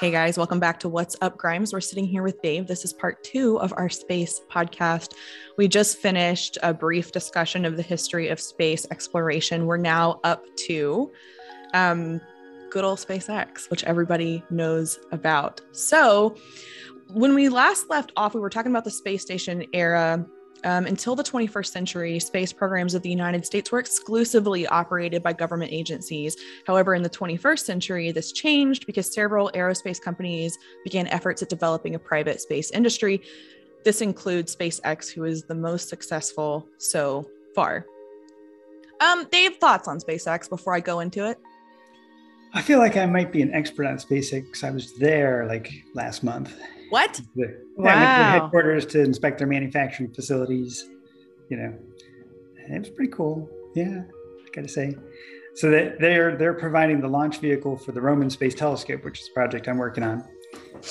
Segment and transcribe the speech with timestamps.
[0.00, 1.72] Hey guys, welcome back to What's Up Grimes.
[1.72, 2.68] We're sitting here with Dave.
[2.68, 5.14] This is part two of our space podcast.
[5.56, 9.66] We just finished a brief discussion of the history of space exploration.
[9.66, 11.10] We're now up to
[11.74, 12.20] um,
[12.70, 15.62] good old SpaceX, which everybody knows about.
[15.72, 16.36] So,
[17.08, 20.24] when we last left off, we were talking about the space station era
[20.64, 25.32] um, until the 21st century, space programs of the United States were exclusively operated by
[25.32, 26.36] government agencies.
[26.66, 31.94] However, in the 21st century, this changed because several aerospace companies began efforts at developing
[31.94, 33.22] a private space industry.
[33.84, 37.86] This includes SpaceX, who is the most successful so far.
[39.00, 41.38] Um, Dave, thoughts on SpaceX before I go into it?
[42.54, 44.64] I feel like I might be an expert on SpaceX.
[44.64, 46.58] I was there like last month
[46.90, 47.20] what?
[47.36, 47.86] The, wow.
[47.86, 50.88] Yeah, headquarters to inspect their manufacturing facilities.
[51.50, 51.78] You know,
[52.56, 53.48] it was pretty cool.
[53.74, 54.94] Yeah, I gotta say.
[55.54, 59.32] So they're they're providing the launch vehicle for the Roman Space Telescope, which is a
[59.32, 60.24] project I'm working on.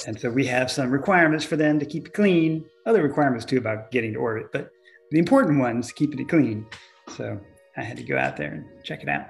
[0.06, 2.66] And so we have some requirements for them to keep it clean.
[2.86, 4.72] Other requirements too about getting to orbit, but
[5.12, 6.66] the important ones keeping it clean.
[7.16, 7.40] So
[7.78, 9.28] I had to go out there and check it out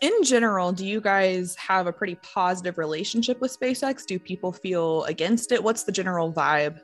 [0.00, 4.06] in general, do you guys have a pretty positive relationship with SpaceX?
[4.06, 5.62] Do people feel against it?
[5.62, 6.80] What's the general vibe?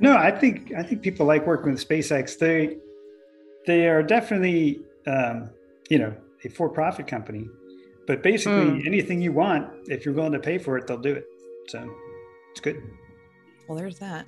[0.00, 2.38] No, I think I think people like working with SpaceX.
[2.38, 2.78] They
[3.66, 5.50] they are definitely um,
[5.90, 7.48] you know a for-profit company,
[8.06, 8.86] but basically mm.
[8.86, 11.26] anything you want, if you're willing to pay for it, they'll do it.
[11.68, 11.88] So
[12.52, 12.82] it's good.
[13.66, 14.26] Well, there's that.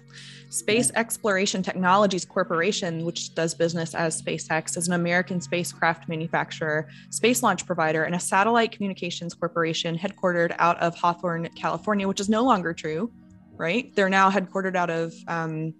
[0.50, 7.42] Space Exploration Technologies Corporation, which does business as SpaceX, is an American spacecraft manufacturer, space
[7.42, 12.42] launch provider, and a satellite communications corporation headquartered out of Hawthorne, California, which is no
[12.42, 13.12] longer true,
[13.56, 13.94] right?
[13.94, 15.72] They're now headquartered out of um,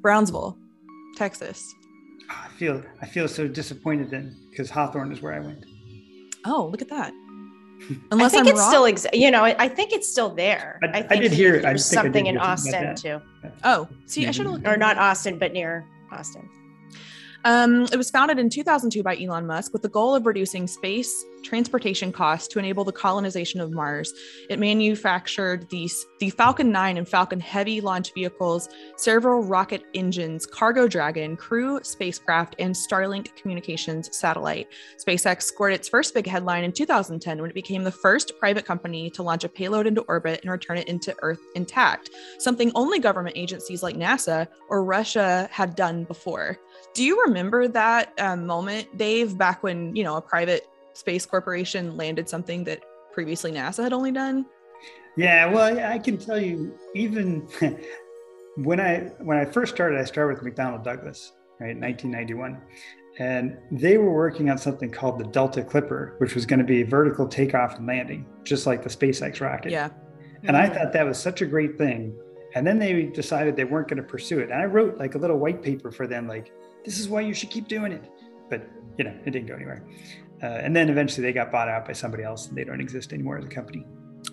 [0.00, 0.56] Brownsville,
[1.16, 1.74] Texas.
[2.30, 5.64] I feel I feel so disappointed then because Hawthorne is where I went.
[6.46, 7.12] Oh, look at that.
[8.10, 8.70] Unless I think I'm it's wrong?
[8.70, 10.78] still, ex- you know, I, I, think it's still there.
[10.82, 13.20] I, I, I did hear there's something in Austin too.
[13.64, 16.48] Oh, see, I should have, or not Austin, but near Austin.
[17.44, 21.24] Um, it was founded in 2002 by Elon Musk with the goal of reducing space
[21.42, 24.12] transportation costs to enable the colonization of Mars.
[24.48, 30.86] It manufactured the, the Falcon 9 and Falcon Heavy launch vehicles, several rocket engines, Cargo
[30.86, 34.68] Dragon, Crew spacecraft, and Starlink communications satellite.
[34.98, 39.10] SpaceX scored its first big headline in 2010 when it became the first private company
[39.10, 43.36] to launch a payload into orbit and return it into Earth intact, something only government
[43.36, 46.58] agencies like NASA or Russia had done before.
[46.94, 51.96] Do you remember that um, moment, Dave, back when, you know, a private space corporation
[51.96, 54.46] landed something that previously NASA had only done?
[55.16, 57.48] Yeah, well, I can tell you, even
[58.56, 62.60] when I when I first started, I started with McDonnell Douglas, right, 1991,
[63.18, 66.82] and they were working on something called the Delta Clipper, which was going to be
[66.82, 69.72] vertical takeoff and landing, just like the SpaceX rocket.
[69.72, 69.90] Yeah.
[70.44, 72.18] And I thought that was such a great thing.
[72.54, 74.50] And then they decided they weren't going to pursue it.
[74.50, 76.52] And I wrote like a little white paper for them, like,
[76.84, 78.04] this is why you should keep doing it.
[78.48, 78.68] But
[78.98, 79.86] you know, it didn't go anywhere.
[80.42, 83.12] Uh, and then eventually they got bought out by somebody else, and they don't exist
[83.12, 83.86] anymore as a company.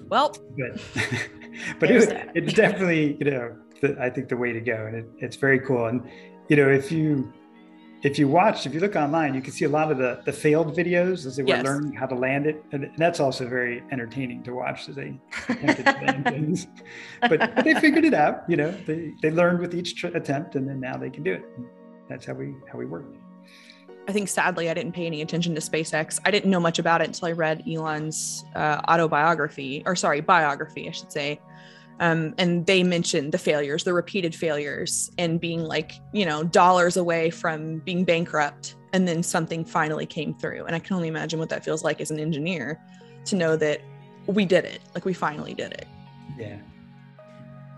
[0.10, 0.82] Well, but
[1.80, 5.06] but it, it's definitely you know the, I think the way to go, and it,
[5.18, 5.86] it's very cool.
[5.88, 6.02] And
[6.50, 7.32] you know, if you
[8.04, 10.34] if you watch, if you look online, you can see a lot of the the
[10.34, 11.66] failed videos as they were yes.
[11.66, 15.20] learning how to land it, and, and, that's also very entertaining to watch as they
[15.50, 16.68] attempted to land things.
[17.22, 18.44] But, but, they figured it out.
[18.48, 21.34] You know, they they learned with each tr- attempt, and then now they can do
[21.34, 21.46] it.
[22.08, 23.06] That's how we how we work.
[24.08, 26.20] I think sadly I didn't pay any attention to SpaceX.
[26.24, 30.88] I didn't know much about it until I read Elon's uh, autobiography, or sorry, biography,
[30.88, 31.42] I should say.
[32.00, 36.98] Um, and they mentioned the failures, the repeated failures, and being like, you know, dollars
[36.98, 38.76] away from being bankrupt.
[38.94, 40.66] And then something finally came through.
[40.66, 42.80] And I can only imagine what that feels like as an engineer
[43.26, 43.82] to know that
[44.28, 45.88] we did it, like we finally did it.
[46.38, 46.58] Yeah.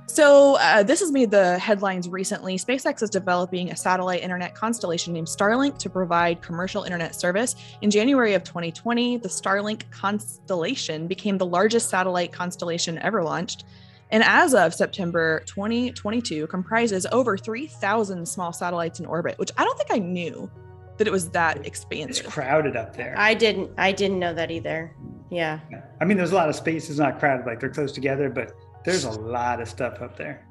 [0.08, 2.58] So, uh, this has made the headlines recently.
[2.58, 7.56] SpaceX is developing a satellite internet constellation named Starlink to provide commercial internet service.
[7.82, 13.66] In January of 2020, the Starlink constellation became the largest satellite constellation ever launched.
[14.12, 19.78] And as of September 2022, comprises over 3,000 small satellites in orbit, which I don't
[19.78, 20.50] think I knew
[20.98, 22.26] that it was that expansive.
[22.26, 23.16] It's crowded up there.
[23.18, 23.72] I didn't.
[23.78, 24.94] I didn't know that either.
[25.30, 25.60] Yeah.
[26.02, 26.90] I mean, there's a lot of space.
[26.90, 28.54] It's not crowded, like they're close together, but
[28.84, 30.46] there's a lot of stuff up there.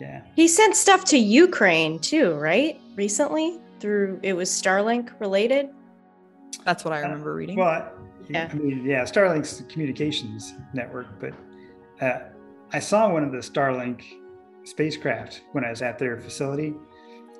[0.00, 0.22] Yeah.
[0.34, 2.80] He sent stuff to Ukraine too, right?
[2.96, 5.68] Recently through it was Starlink related.
[6.64, 7.58] That's what I uh, remember uh, reading.
[7.58, 7.92] Well,
[8.28, 8.48] yeah.
[8.50, 11.34] I mean, yeah, Starlink's communications network, but
[12.00, 12.20] uh,
[12.72, 14.02] I saw one of the Starlink
[14.64, 16.74] spacecraft when I was at their facility,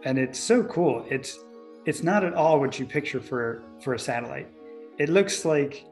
[0.04, 1.04] and it's so cool.
[1.10, 1.38] It's
[1.84, 4.48] it's not at all what you picture for for a satellite.
[4.98, 5.84] It looks like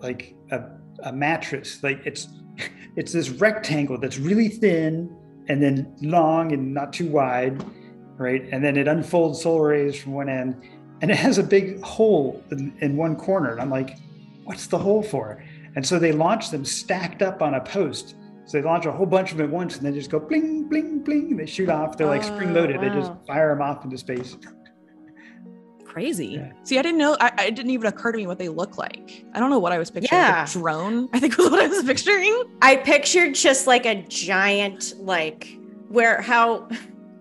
[0.00, 0.62] like a,
[1.04, 1.82] a mattress.
[1.82, 2.28] Like it's
[2.96, 5.16] it's this rectangle that's really thin
[5.48, 7.64] and then long and not too wide,
[8.16, 8.48] right?
[8.50, 10.60] And then it unfolds solar arrays from one end,
[11.00, 13.52] and it has a big hole in, in one corner.
[13.52, 13.98] And I'm like,
[14.44, 15.42] what's the hole for?
[15.74, 18.16] And so they launch them stacked up on a post.
[18.44, 20.68] So they launch a whole bunch of them at once, and then just go bling,
[20.68, 21.96] bling, bling, and they shoot off.
[21.96, 22.76] They're like oh, spring loaded.
[22.76, 22.82] Wow.
[22.82, 24.36] They just fire them off into space
[25.92, 26.26] crazy.
[26.28, 26.52] Yeah.
[26.64, 27.16] See, I didn't know.
[27.20, 29.24] I, it didn't even occur to me what they look like.
[29.34, 30.20] I don't know what I was picturing.
[30.20, 30.44] Yeah.
[30.44, 31.08] A drone.
[31.12, 32.44] I think was what I was picturing.
[32.62, 36.68] I pictured just like a giant, like where how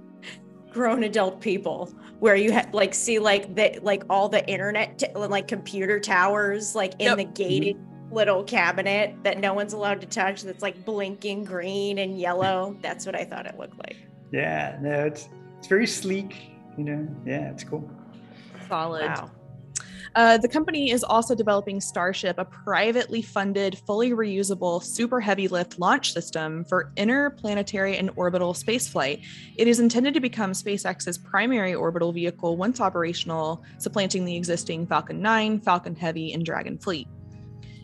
[0.71, 5.07] grown adult people where you ha- like see like the like all the internet t-
[5.15, 7.17] like computer towers like in yep.
[7.17, 7.90] the gated mm-hmm.
[8.11, 13.05] Little cabinet that no one's allowed to touch that's like blinking green and yellow that's
[13.05, 13.97] what i thought it looked like
[14.31, 17.89] yeah no it's it's very sleek you know yeah it's cool
[18.71, 19.05] solid.
[19.05, 19.29] Wow.
[20.15, 25.79] Uh, the company is also developing Starship, a privately funded, fully reusable, super heavy lift
[25.79, 29.23] launch system for interplanetary and orbital spaceflight.
[29.57, 35.21] It is intended to become SpaceX's primary orbital vehicle once operational, supplanting the existing Falcon
[35.21, 37.07] 9, Falcon Heavy, and Dragon fleet.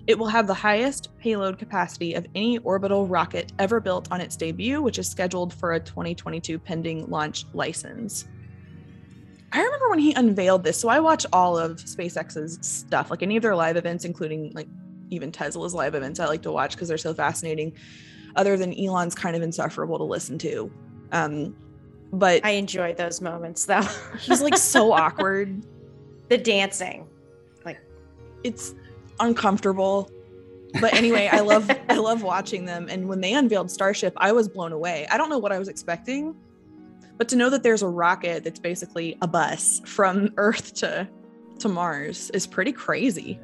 [0.08, 4.38] It will have the highest payload capacity of any orbital rocket ever built on its
[4.38, 8.26] debut, which is scheduled for a 2022 pending launch license.
[9.52, 10.80] I remember when he unveiled this.
[10.80, 14.68] So I watch all of SpaceX's stuff, like any of their live events, including like
[15.10, 16.22] even Tesla's live events.
[16.22, 17.74] I like to watch because they're so fascinating.
[18.38, 20.72] Other than Elon's kind of insufferable to listen to.
[21.12, 21.56] Um,
[22.14, 23.88] but I enjoy those moments though.
[24.20, 25.66] he's like so awkward.
[26.30, 27.08] The dancing,
[27.66, 27.80] like
[28.44, 28.76] it's
[29.20, 30.12] uncomfortable.
[30.80, 32.88] But anyway, I love I love watching them.
[32.90, 35.08] And when they unveiled Starship, I was blown away.
[35.10, 36.36] I don't know what I was expecting
[37.18, 41.08] but to know that there's a rocket that's basically a bus from Earth to
[41.60, 43.40] to Mars is pretty crazy.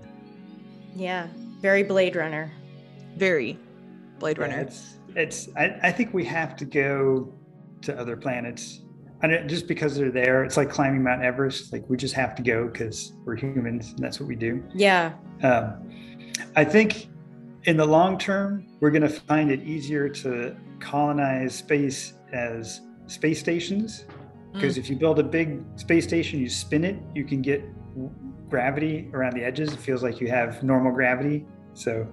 [0.96, 1.28] Yeah,
[1.62, 2.52] very Blade Runner.
[3.16, 3.58] Very
[4.20, 4.56] Blade Runner.
[4.56, 7.34] Yeah, it's it's I, I think we have to go
[7.82, 8.82] to other planets.
[9.24, 11.72] And just because they're there, it's like climbing Mount Everest.
[11.72, 14.62] Like we just have to go because we're humans and that's what we do.
[14.76, 15.14] Yeah.
[15.42, 15.90] Um,
[16.58, 17.08] I think
[17.64, 23.40] in the long term, we're going to find it easier to colonize space as space
[23.40, 24.06] stations
[24.52, 24.80] because mm.
[24.80, 27.64] if you build a big space station, you spin it, you can get
[28.50, 29.72] gravity around the edges.
[29.72, 31.46] It feels like you have normal gravity.
[31.76, 32.06] So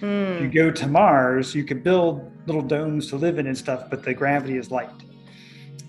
[0.00, 0.42] mm.
[0.42, 4.02] you go to Mars, you could build little domes to live in and stuff, but
[4.02, 4.90] the gravity is light.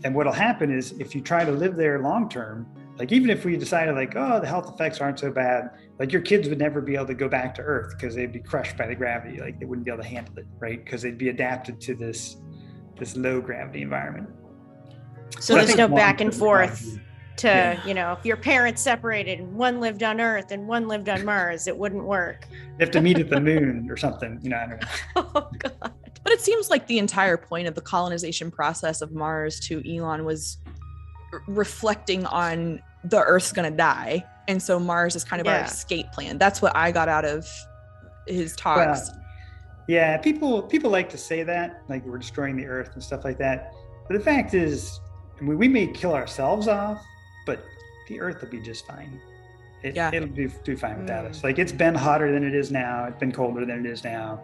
[0.04, 2.68] And what'll happen is if you try to live there long term,
[2.98, 6.22] like even if we decided like, oh, the health effects aren't so bad, like your
[6.22, 8.88] kids would never be able to go back to Earth because they'd be crushed by
[8.88, 9.40] the gravity.
[9.40, 10.84] Like they wouldn't be able to handle it, right?
[10.84, 12.38] Because they'd be adapted to this
[12.98, 14.30] this low gravity environment.
[15.40, 17.00] So there's no back and forth
[17.38, 17.86] to, yeah.
[17.88, 21.26] you know, if your parents separated and one lived on Earth and one lived on
[21.26, 22.48] Mars, it wouldn't work.
[22.52, 24.88] You have to meet at the moon or something, you know, I don't know.
[25.36, 25.94] oh, God.
[26.24, 30.24] But it seems like the entire point of the colonization process of Mars to Elon
[30.24, 30.58] was
[31.48, 34.24] reflecting on the Earth's going to die.
[34.48, 35.60] And so Mars is kind of yeah.
[35.60, 36.38] our escape plan.
[36.38, 37.48] That's what I got out of
[38.28, 39.10] his talks.
[39.10, 39.18] Well,
[39.88, 43.38] yeah, people people like to say that, like we're destroying the Earth and stuff like
[43.40, 43.74] that.
[44.08, 45.00] But the fact is,
[45.42, 47.02] we, we may kill ourselves off,
[47.46, 47.64] but
[48.08, 49.20] the Earth will be just fine.
[49.84, 50.12] It, yeah.
[50.14, 51.30] It'll do, do fine without mm.
[51.32, 51.44] us.
[51.44, 53.06] Like it's been hotter than it is now.
[53.06, 54.42] It's been colder than it is now.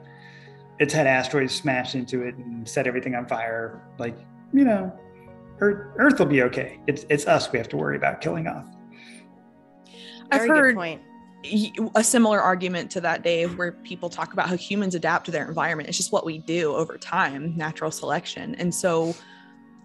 [0.80, 3.82] It's had asteroids smashed into it and set everything on fire.
[3.98, 4.18] Like,
[4.54, 4.98] you know,
[5.60, 6.80] Earth, Earth will be okay.
[6.88, 8.66] It's it's us we have to worry about killing off.
[10.32, 11.02] I've Very heard point.
[11.96, 15.48] a similar argument to that, Dave, where people talk about how humans adapt to their
[15.48, 15.90] environment.
[15.90, 18.56] It's just what we do over time, natural selection.
[18.56, 19.16] And so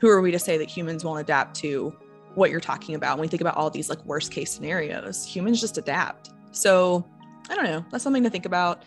[0.02, 1.96] who are we to say that humans won't adapt to
[2.34, 5.60] what you're talking about when we think about all these like worst case scenarios humans
[5.60, 7.06] just adapt so
[7.48, 8.82] i don't know that's something to think about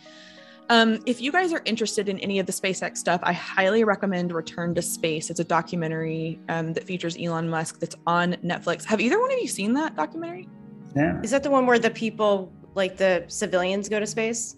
[0.69, 4.31] um, if you guys are interested in any of the SpaceX stuff, I highly recommend
[4.31, 5.29] Return to Space.
[5.29, 8.83] It's a documentary um, that features Elon Musk that's on Netflix.
[8.85, 10.47] Have either one of you seen that documentary?
[10.95, 11.21] Yeah.
[11.21, 14.55] Is that the one where the people, like the civilians, go to space?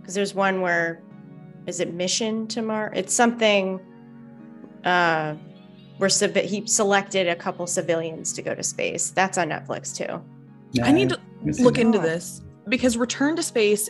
[0.00, 1.02] Because there's one where,
[1.66, 2.92] is it Mission to Mars?
[2.96, 3.78] It's something
[4.84, 5.34] uh,
[5.98, 9.10] where civ- he selected a couple civilians to go to space.
[9.10, 10.20] That's on Netflix too.
[10.72, 11.20] Yeah, I need to
[11.62, 13.88] look into this because Return to Space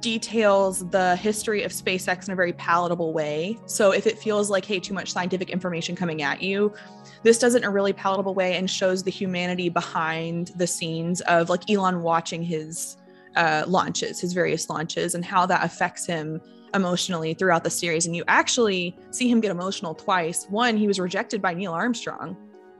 [0.00, 3.58] details the history of SpaceX in a very palatable way.
[3.66, 6.72] So if it feels like, hey, too much scientific information coming at you,
[7.22, 11.20] this does it in a really palatable way and shows the humanity behind the scenes
[11.22, 12.96] of like Elon watching his
[13.36, 16.40] uh, launches, his various launches, and how that affects him
[16.74, 18.06] emotionally throughout the series.
[18.06, 20.46] And you actually see him get emotional twice.
[20.48, 22.36] One, he was rejected by Neil Armstrong.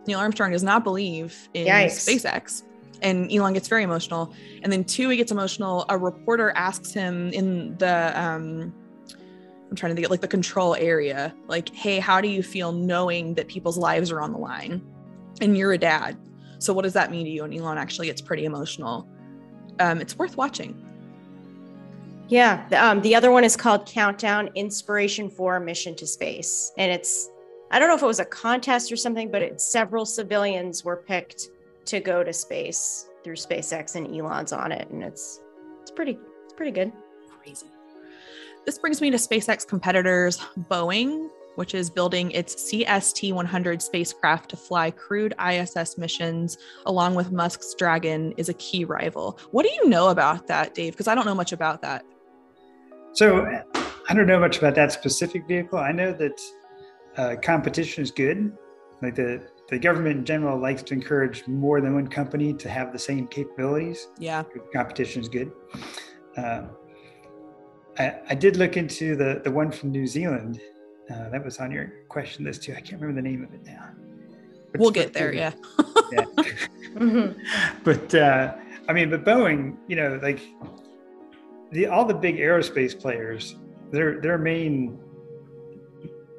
[0.06, 2.08] Neil Armstrong does not believe in Yikes.
[2.08, 2.62] SpaceX.
[3.02, 4.32] And Elon gets very emotional.
[4.62, 5.86] And then two, he gets emotional.
[5.88, 8.74] A reporter asks him in the um,
[9.70, 11.32] I'm trying to think like the control area.
[11.46, 14.82] Like, hey, how do you feel knowing that people's lives are on the line?
[15.40, 16.18] And you're a dad.
[16.58, 17.44] So what does that mean to you?
[17.44, 19.08] And Elon actually gets pretty emotional.
[19.78, 20.84] Um, it's worth watching.
[22.28, 22.66] Yeah.
[22.76, 26.72] Um, the other one is called Countdown Inspiration4 a Mission to Space.
[26.76, 27.30] And it's,
[27.70, 30.96] I don't know if it was a contest or something, but it, several civilians were
[30.96, 31.48] picked
[31.90, 34.88] to go to space through SpaceX and Elon's on it.
[34.90, 35.40] And it's,
[35.82, 36.92] it's pretty, it's pretty good.
[37.42, 37.66] Crazy.
[38.64, 40.38] This brings me to SpaceX competitors,
[40.70, 46.56] Boeing, which is building its CST 100 spacecraft to fly crewed ISS missions,
[46.86, 49.38] along with Musk's Dragon, is a key rival.
[49.50, 50.92] What do you know about that, Dave?
[50.92, 52.04] Because I don't know much about that.
[53.14, 53.44] So
[54.08, 55.78] I don't know much about that specific vehicle.
[55.78, 56.40] I know that
[57.16, 58.56] uh, competition is good.
[59.02, 62.92] Like the the government in general likes to encourage more than one company to have
[62.92, 64.08] the same capabilities.
[64.18, 65.52] Yeah, competition is good.
[66.36, 66.62] Uh,
[67.98, 70.60] I, I did look into the the one from New Zealand.
[71.10, 72.72] Uh, that was on your question list too.
[72.72, 73.88] I can't remember the name of it now.
[74.72, 75.32] But we'll get there.
[75.32, 75.52] Yeah.
[76.12, 76.24] yeah.
[76.94, 77.40] mm-hmm.
[77.82, 78.54] But uh,
[78.88, 80.40] I mean, but Boeing, you know, like
[81.72, 83.56] the all the big aerospace players,
[83.90, 85.00] their their main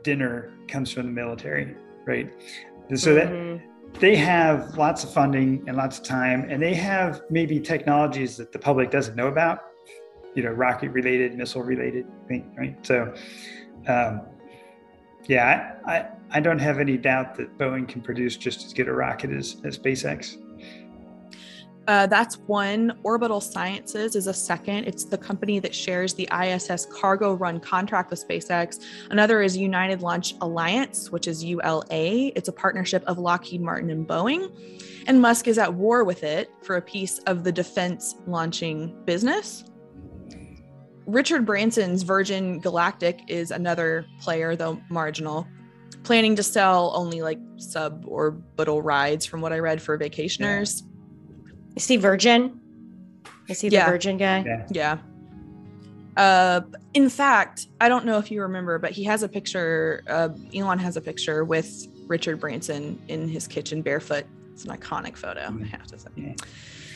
[0.04, 2.32] dinner comes from the military, right?
[2.92, 3.54] And so mm-hmm.
[3.94, 8.36] that they have lots of funding and lots of time, and they have maybe technologies
[8.36, 9.60] that the public doesn't know about,
[10.36, 12.76] you know, rocket related, missile related, thing, right?
[12.86, 13.14] So,
[13.88, 14.24] um,
[15.26, 18.90] yeah, I, I, I don't have any doubt that Boeing can produce just as good
[18.90, 20.36] a rocket as, as SpaceX.
[21.88, 22.98] Uh, that's one.
[23.04, 24.86] Orbital Sciences is a second.
[24.86, 28.84] It's the company that shares the ISS cargo run contract with SpaceX.
[29.10, 32.32] Another is United Launch Alliance, which is ULA.
[32.36, 34.52] It's a partnership of Lockheed Martin and Boeing.
[35.08, 39.64] And Musk is at war with it for a piece of the defense launching business.
[41.08, 45.48] Richard Branson's Virgin Galactic is another player, though marginal,
[46.04, 50.84] planning to sell only like suborbital rides, from what I read, for vacationers.
[50.84, 50.91] Yeah
[51.76, 52.60] is he Virgin?
[53.48, 54.44] Is he the Virgin guy?
[54.46, 54.68] Yeah.
[54.72, 54.98] yeah.
[56.18, 56.62] Uh,
[56.94, 60.04] in fact, I don't know if you remember, but he has a picture.
[60.08, 64.26] Uh, Elon has a picture with Richard Branson in his kitchen barefoot.
[64.52, 65.42] It's an iconic photo.
[65.42, 66.10] I have to say.
[66.16, 66.34] Yeah.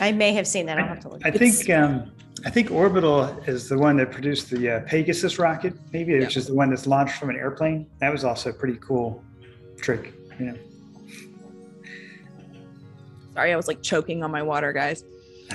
[0.00, 0.78] I may have seen that.
[0.78, 1.24] I'll have to look.
[1.24, 2.12] I think um,
[2.44, 6.20] I think Orbital is the one that produced the uh, Pegasus rocket, maybe, yep.
[6.20, 7.86] which is the one that's launched from an airplane.
[8.00, 9.24] That was also a pretty cool
[9.78, 10.12] trick.
[10.38, 10.58] You know.
[13.36, 15.04] Sorry, I was like choking on my water, guys.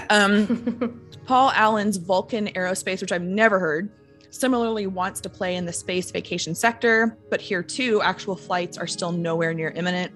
[0.10, 3.92] Um, Paul Allen's Vulcan Aerospace, which I've never heard,
[4.30, 8.88] similarly wants to play in the space vacation sector, but here too, actual flights are
[8.88, 10.14] still nowhere near imminent.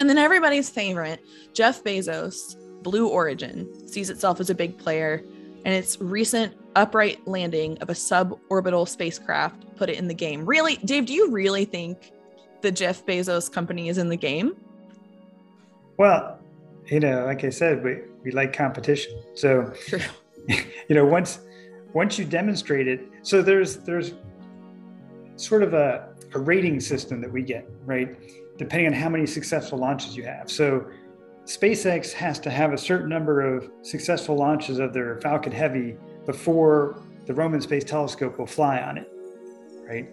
[0.00, 1.20] And then everybody's favorite,
[1.54, 5.22] Jeff Bezos, Blue Origin, sees itself as a big player,
[5.64, 10.44] and its recent upright landing of a suborbital spacecraft put it in the game.
[10.44, 12.10] Really, Dave, do you really think
[12.62, 14.56] the Jeff Bezos company is in the game?
[15.96, 16.37] Well,
[16.90, 19.22] you know, like I said, we, we like competition.
[19.34, 19.72] So,
[20.48, 21.40] you know, once
[21.94, 24.12] once you demonstrate it, so there's there's
[25.36, 28.16] sort of a, a rating system that we get, right?
[28.58, 30.50] Depending on how many successful launches you have.
[30.50, 30.86] So
[31.44, 37.00] SpaceX has to have a certain number of successful launches of their Falcon Heavy before
[37.26, 39.10] the Roman Space Telescope will fly on it,
[39.86, 40.08] right?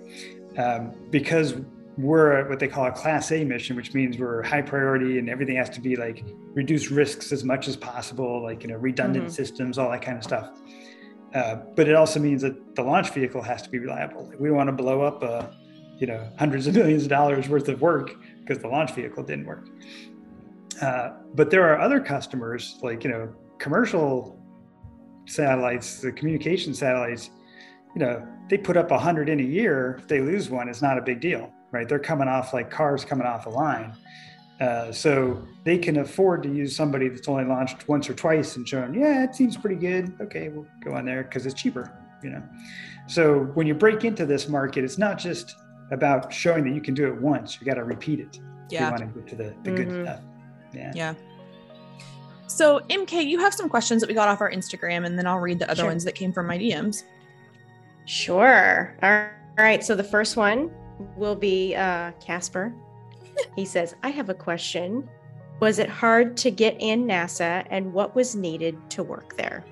[0.58, 1.56] Um, because
[1.98, 5.56] we're what they call a class A mission, which means we're high priority and everything
[5.56, 6.24] has to be like
[6.54, 9.34] reduce risks as much as possible, like you know redundant mm-hmm.
[9.34, 10.52] systems, all that kind of stuff.
[11.34, 14.28] Uh, but it also means that the launch vehicle has to be reliable.
[14.28, 15.48] Like we don't want to blow up, uh,
[15.98, 19.46] you know, hundreds of millions of dollars worth of work because the launch vehicle didn't
[19.46, 19.68] work.
[20.82, 24.42] Uh, but there are other customers, like you know, commercial
[25.28, 27.30] satellites, the communication satellites.
[27.96, 29.96] You know, they put up a hundred in a year.
[30.00, 31.88] If they lose one, it's not a big deal right?
[31.88, 33.94] They're coming off like cars coming off a line.
[34.62, 38.68] Uh, so they can afford to use somebody that's only launched once or twice and
[38.68, 40.14] shown, yeah, it seems pretty good.
[40.22, 41.92] Okay, we'll go on there because it's cheaper,
[42.24, 42.42] you know.
[43.08, 45.56] So when you break into this market, it's not just
[45.92, 47.60] about showing that you can do it once.
[47.60, 48.40] You got to repeat it.
[48.70, 48.86] Yeah.
[48.86, 49.76] You want to get to the, the mm-hmm.
[49.76, 50.22] good stuff.
[50.74, 50.92] Yeah.
[50.96, 51.14] Yeah.
[52.48, 55.40] So MK, you have some questions that we got off our Instagram, and then I'll
[55.40, 55.88] read the other sure.
[55.88, 57.04] ones that came from my DMs.
[58.06, 58.96] Sure.
[59.04, 59.28] All
[59.58, 59.84] right.
[59.84, 60.72] So the first one
[61.16, 62.74] will be uh, Casper.
[63.56, 65.08] he says, I have a question.
[65.60, 69.66] Was it hard to get in NASA and what was needed to work there?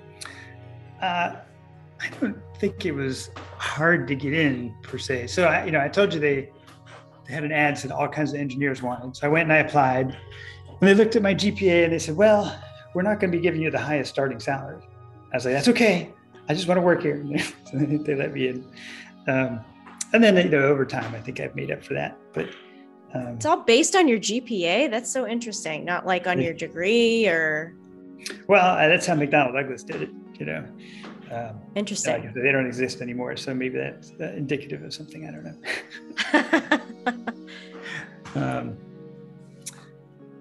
[1.02, 1.36] Uh,
[2.02, 5.28] I don't think it was hard to get in per se.
[5.28, 6.50] So, I, you know, I told you they,
[7.28, 9.16] they had an ad that all kinds of engineers wanted.
[9.16, 10.18] So I went and I applied
[10.68, 12.58] and they looked at my GPA and they said, well,
[12.94, 14.82] we're not going to be giving you the highest starting salary.
[15.32, 16.14] I was like, that's okay.
[16.48, 17.26] I just want to work here.
[17.72, 18.66] so they let me in.
[19.28, 19.64] Um,
[20.14, 22.18] and then you know over time, I think I've made up for that.
[22.34, 22.50] But
[23.14, 24.90] um, it's all based on your GPA.
[24.90, 25.84] That's so interesting.
[25.86, 27.76] Not like on your degree or.
[28.48, 30.10] Well, that's how McDonnell Douglas did it.
[30.40, 30.66] You know.
[31.32, 32.32] Um, Interesting.
[32.36, 35.28] they don't exist anymore, so maybe that's uh, indicative of something.
[35.28, 35.44] I don't
[38.36, 38.36] know.
[38.36, 38.78] um,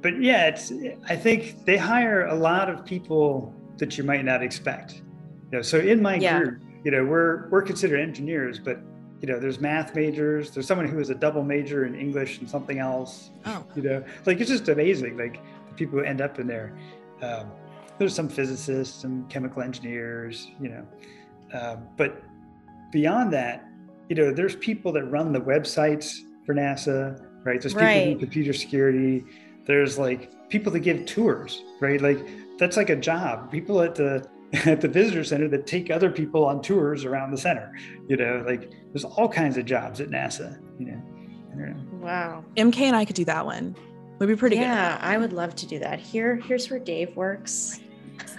[0.03, 0.71] but yeah, it's.
[1.09, 5.03] I think they hire a lot of people that you might not expect.
[5.51, 6.39] You know, so in my yeah.
[6.39, 8.79] group, you know, we're we're considered engineers, but
[9.23, 10.51] you know, there's math majors.
[10.51, 13.31] There's someone who is a double major in English and something else.
[13.47, 13.65] Oh.
[13.77, 15.17] You know, like it's just amazing.
[15.17, 16.77] Like the people who end up in there.
[17.23, 17.47] Um,
[17.99, 20.87] there's some physicists, some chemical engineers, you know,
[21.55, 22.21] um, but
[22.91, 23.65] beyond that,
[24.09, 27.61] you know, there's people that run the websites for NASA, right?
[27.61, 28.09] There's people right.
[28.09, 29.25] in computer security.
[29.67, 32.01] There's like people that give tours, right?
[32.01, 32.27] Like
[32.59, 33.53] that's like a job.
[33.53, 34.27] People at the
[34.67, 37.73] at the visitor center that take other people on tours around the center.
[38.09, 40.61] You know, like there's all kinds of jobs at NASA.
[40.79, 41.03] You know.
[42.03, 42.45] Wow.
[42.57, 43.77] MK and I could do that one.
[44.19, 45.03] Would be pretty yeah, good.
[45.03, 45.99] Yeah, I would love to do that.
[45.99, 47.81] Here, here's where Dave works.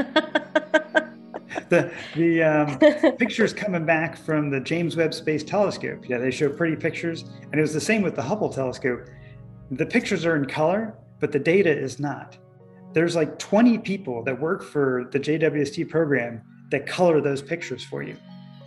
[1.70, 2.80] the the um,
[3.18, 6.08] pictures coming back from the James Webb Space Telescope.
[6.08, 9.08] Yeah, they show pretty pictures, and it was the same with the Hubble telescope.
[9.72, 12.38] The pictures are in color, but the data is not
[12.94, 18.04] there's like 20 people that work for the JWST program that color those pictures for
[18.04, 18.16] you.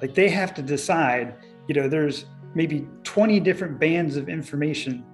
[0.03, 1.35] Like they have to decide,
[1.69, 5.05] you know, there's maybe 20 different bands of information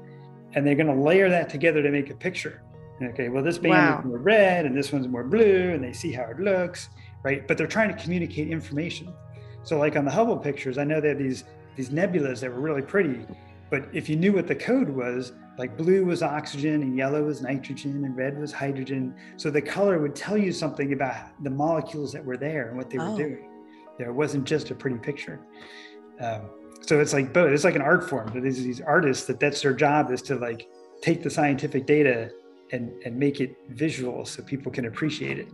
[0.54, 2.62] and they're going to layer that together to make a picture.
[3.02, 3.98] Okay, well, this band wow.
[3.98, 6.88] is more red and this one's more blue, and they see how it looks,
[7.24, 7.48] right?
[7.48, 9.12] But they're trying to communicate information.
[9.64, 12.60] So, like on the Hubble pictures, I know they have these these nebulas that were
[12.60, 13.26] really pretty,
[13.70, 17.42] but if you knew what the code was, like blue was oxygen and yellow was
[17.42, 19.14] nitrogen and red was hydrogen.
[19.36, 22.90] So the color would tell you something about the molecules that were there and what
[22.90, 23.10] they oh.
[23.10, 23.48] were doing.
[23.98, 25.40] You know, it wasn't just a pretty picture.
[26.20, 26.50] Um,
[26.80, 27.50] so it's like both.
[27.50, 28.30] It's like an art form.
[28.34, 30.68] There's these artists that that's their job is to like
[31.00, 32.30] take the scientific data
[32.72, 35.48] and and make it visual so people can appreciate it.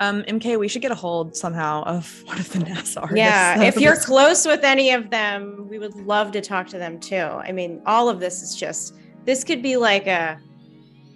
[0.00, 3.18] Um, MK, we should get a hold somehow of one of the NASA artists.
[3.18, 7.00] Yeah, if you're close with any of them, we would love to talk to them
[7.00, 7.16] too.
[7.16, 8.94] I mean, all of this is just
[9.28, 10.40] this could be like a,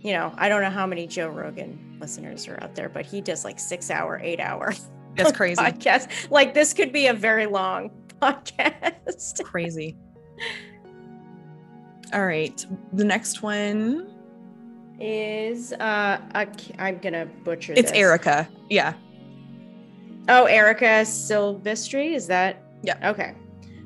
[0.02, 3.22] you know, I don't know how many Joe Rogan listeners are out there, but he
[3.22, 4.74] does like six hour, eight hour.
[5.16, 5.62] That's crazy.
[5.62, 6.30] podcast.
[6.30, 9.42] Like this could be a very long podcast.
[9.44, 9.96] crazy.
[12.12, 12.66] All right.
[12.92, 14.10] The next one
[15.00, 16.46] is uh i
[16.78, 17.98] am gonna butcher it's this.
[17.98, 18.92] erica yeah
[20.28, 23.34] oh erica silvestri is that yeah okay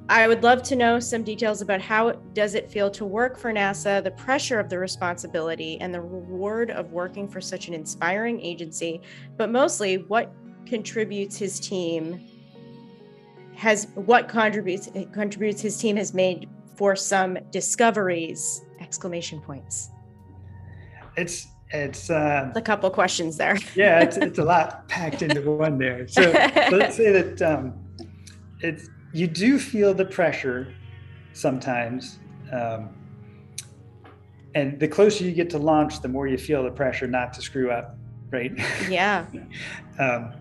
[0.09, 3.53] I would love to know some details about how does it feel to work for
[3.53, 8.41] NASA, the pressure of the responsibility and the reward of working for such an inspiring
[8.41, 9.01] agency,
[9.37, 10.33] but mostly what
[10.65, 12.21] contributes his team
[13.57, 19.91] has what contributes contributes his team has made for some discoveries exclamation points.
[21.17, 23.59] It's it's uh, a couple questions there.
[23.75, 26.07] yeah, it's, it's a lot packed into one there.
[26.07, 26.21] So
[26.71, 27.75] let's say that um,
[28.61, 30.75] it's you do feel the pressure
[31.33, 32.19] sometimes.
[32.53, 32.91] Um,
[34.55, 37.43] and the closer you get to launch, the more you feel the pressure not to
[37.43, 37.99] screw up,
[38.31, 38.53] right?
[38.89, 39.27] Yeah.
[39.99, 40.33] um,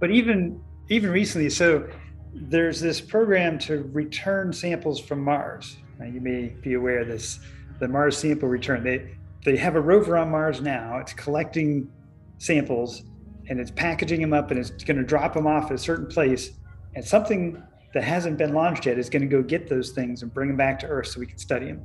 [0.00, 1.88] but even even recently, so
[2.34, 5.76] there's this program to return samples from Mars.
[5.98, 7.38] Now, you may be aware of this,
[7.78, 8.82] the Mars sample return.
[8.82, 10.98] They they have a rover on Mars now.
[10.98, 11.90] It's collecting
[12.38, 13.02] samples
[13.48, 16.06] and it's packaging them up and it's going to drop them off at a certain
[16.06, 16.52] place
[16.94, 17.62] and something
[17.94, 20.56] that hasn't been launched yet is going to go get those things and bring them
[20.56, 21.84] back to Earth so we can study them.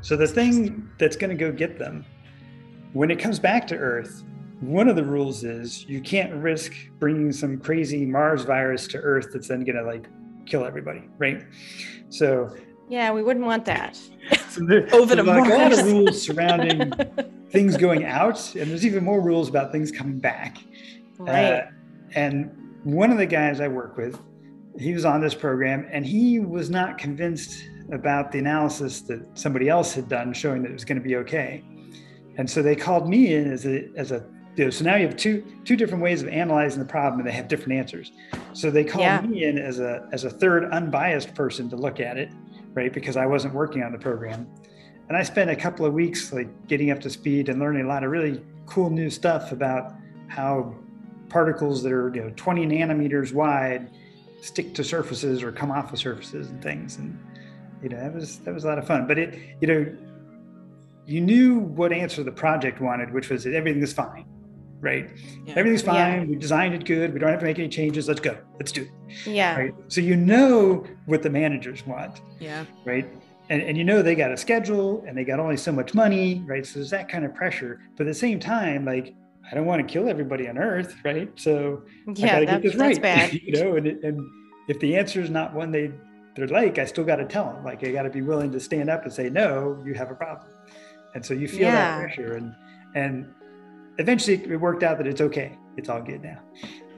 [0.00, 2.04] So the thing that's going to go get them,
[2.92, 4.22] when it comes back to Earth,
[4.60, 9.28] one of the rules is you can't risk bringing some crazy Mars virus to Earth
[9.32, 10.06] that's then going to like
[10.46, 11.44] kill everybody, right?
[12.08, 12.56] So
[12.88, 13.96] yeah, we wouldn't want that.
[14.48, 16.92] so there, Over the like a lot of rules surrounding
[17.50, 20.58] things going out, and there's even more rules about things coming back.
[21.18, 21.52] Right.
[21.52, 21.62] Uh,
[22.14, 22.50] and
[22.84, 24.18] one of the guys I work with,
[24.78, 29.68] he was on this program and he was not convinced about the analysis that somebody
[29.68, 31.64] else had done showing that it was going to be okay.
[32.36, 34.24] And so they called me in as a, as a,
[34.70, 37.48] so now you have two, two different ways of analyzing the problem and they have
[37.48, 38.12] different answers.
[38.52, 39.20] So they called yeah.
[39.20, 42.30] me in as a, as a third unbiased person to look at it,
[42.74, 42.92] right?
[42.92, 44.48] Because I wasn't working on the program.
[45.08, 47.88] And I spent a couple of weeks like getting up to speed and learning a
[47.88, 49.94] lot of really cool new stuff about
[50.28, 50.74] how
[51.28, 53.90] particles that are you know 20 nanometers wide
[54.40, 57.18] stick to surfaces or come off of surfaces and things and
[57.82, 59.96] you know that was that was a lot of fun but it you know
[61.06, 64.24] you knew what answer the project wanted which was that everything is fine
[64.80, 65.10] right?
[65.44, 65.54] Yeah.
[65.56, 66.22] Everything's fine.
[66.22, 66.24] Yeah.
[66.24, 67.12] We designed it good.
[67.12, 68.08] We don't have to make any changes.
[68.08, 68.36] Let's go.
[68.58, 69.26] Let's do it.
[69.26, 69.56] Yeah.
[69.56, 69.74] Right.
[69.88, 72.20] So you know what the managers want.
[72.38, 72.64] Yeah.
[72.84, 73.08] Right.
[73.50, 76.42] And, and you know they got a schedule and they got only so much money,
[76.46, 76.66] right?
[76.66, 77.80] So there's that kind of pressure.
[77.96, 79.14] But at the same time, like
[79.50, 81.30] I don't want to kill everybody on Earth, right?
[81.36, 81.82] So
[82.14, 83.00] yeah, I gotta get this right.
[83.02, 83.32] bad.
[83.32, 84.30] you know, and, and
[84.68, 85.92] if the answer is not one they
[86.38, 87.64] they're like, I still got to tell them.
[87.64, 90.14] Like I got to be willing to stand up and say, no, you have a
[90.14, 90.48] problem.
[91.14, 91.98] And so you feel yeah.
[91.98, 92.54] that pressure, and
[92.94, 93.26] and
[93.98, 95.56] eventually it worked out that it's okay.
[95.76, 96.38] It's all good now.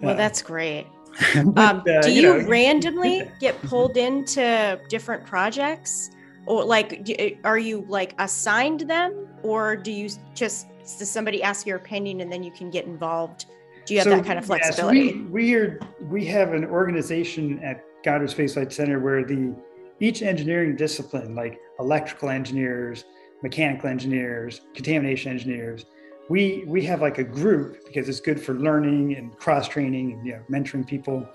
[0.02, 0.86] Well, uh, that's great.
[1.34, 6.10] but, um, uh, do you, you know, randomly get pulled into different projects?
[6.46, 11.76] Or like, are you like assigned them, or do you just does somebody ask your
[11.76, 13.46] opinion and then you can get involved?
[13.86, 15.00] Do you have so, that kind of flexibility?
[15.00, 19.54] Yes, we, we are we have an organization at Goddard Space Flight Center where the
[20.00, 23.04] each engineering discipline, like electrical engineers,
[23.42, 25.84] mechanical engineers, contamination engineers,
[26.30, 30.26] we we have like a group because it's good for learning and cross training and
[30.26, 31.28] you know mentoring people.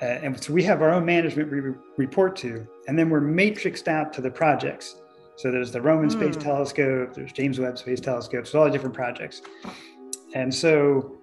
[0.00, 3.20] Uh, and so we have our own management we re- report to, and then we're
[3.20, 4.96] matrixed out to the projects.
[5.36, 6.12] So there's the Roman mm.
[6.12, 9.42] Space Telescope, there's James Webb Space Telescope, so all the different projects.
[10.34, 11.18] And so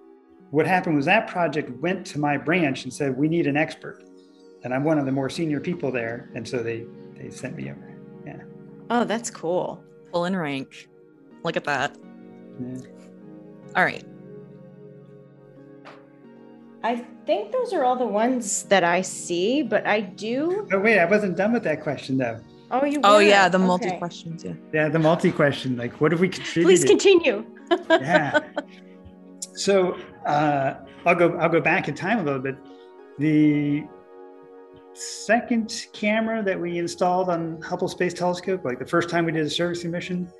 [0.50, 4.04] what happened was that project went to my branch and said, we need an expert.
[4.62, 6.30] And I'm one of the more senior people there.
[6.34, 7.96] And so they, they sent me over.
[8.26, 8.42] Yeah.
[8.90, 9.82] Oh, that's cool.
[10.12, 10.88] Full in rank.
[11.44, 11.96] Look at that.
[12.60, 12.78] Yeah.
[13.76, 14.04] All right.
[16.82, 16.96] I
[17.26, 20.66] think those are all the ones that I see, but I do.
[20.72, 22.40] Oh, wait, I wasn't done with that question though.
[22.70, 23.00] Oh, you.
[23.02, 23.98] Oh, yeah, the multi okay.
[23.98, 24.44] questions.
[24.44, 24.52] Yeah.
[24.72, 25.76] Yeah, the multi question.
[25.76, 26.64] Like, what have we contributed?
[26.64, 27.44] Please continue.
[27.90, 28.40] yeah.
[29.54, 31.36] So uh, I'll go.
[31.38, 32.56] I'll go back in time a little bit.
[33.18, 33.84] The
[34.94, 39.46] second camera that we installed on Hubble Space Telescope, like the first time we did
[39.46, 40.30] a servicing mission,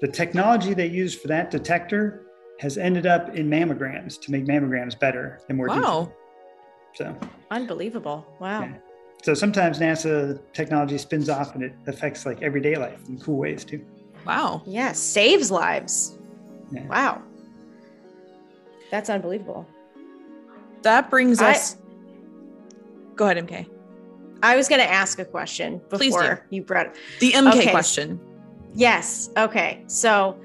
[0.00, 2.22] the technology they used for that detector
[2.60, 5.74] has ended up in mammograms to make mammograms better and more wow.
[5.74, 6.12] detailed.
[6.94, 7.18] So
[7.50, 8.26] unbelievable.
[8.40, 8.62] Wow.
[8.62, 8.74] Yeah.
[9.24, 13.64] So sometimes NASA technology spins off and it affects like everyday life in cool ways
[13.64, 13.82] too.
[14.26, 14.62] Wow.
[14.66, 16.18] Yeah, saves lives.
[16.70, 16.86] Yeah.
[16.88, 17.22] Wow.
[18.90, 19.66] That's unbelievable.
[20.82, 21.78] That brings us.
[23.16, 23.66] Go ahead, MK.
[24.42, 27.70] I was going to ask a question before you brought the MK okay.
[27.70, 28.20] question.
[28.74, 29.30] Yes.
[29.38, 29.82] Okay.
[29.86, 30.38] So,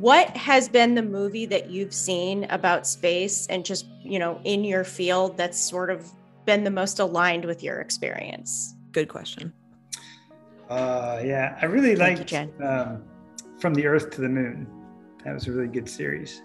[0.00, 4.64] what has been the movie that you've seen about space and just, you know, in
[4.64, 6.12] your field that's sort of
[6.48, 8.74] been the most aligned with your experience?
[8.92, 9.52] Good question.
[10.70, 13.04] Uh, yeah, I really Thank liked you, um,
[13.58, 14.66] From the Earth to the Moon.
[15.26, 16.42] That was a really good series.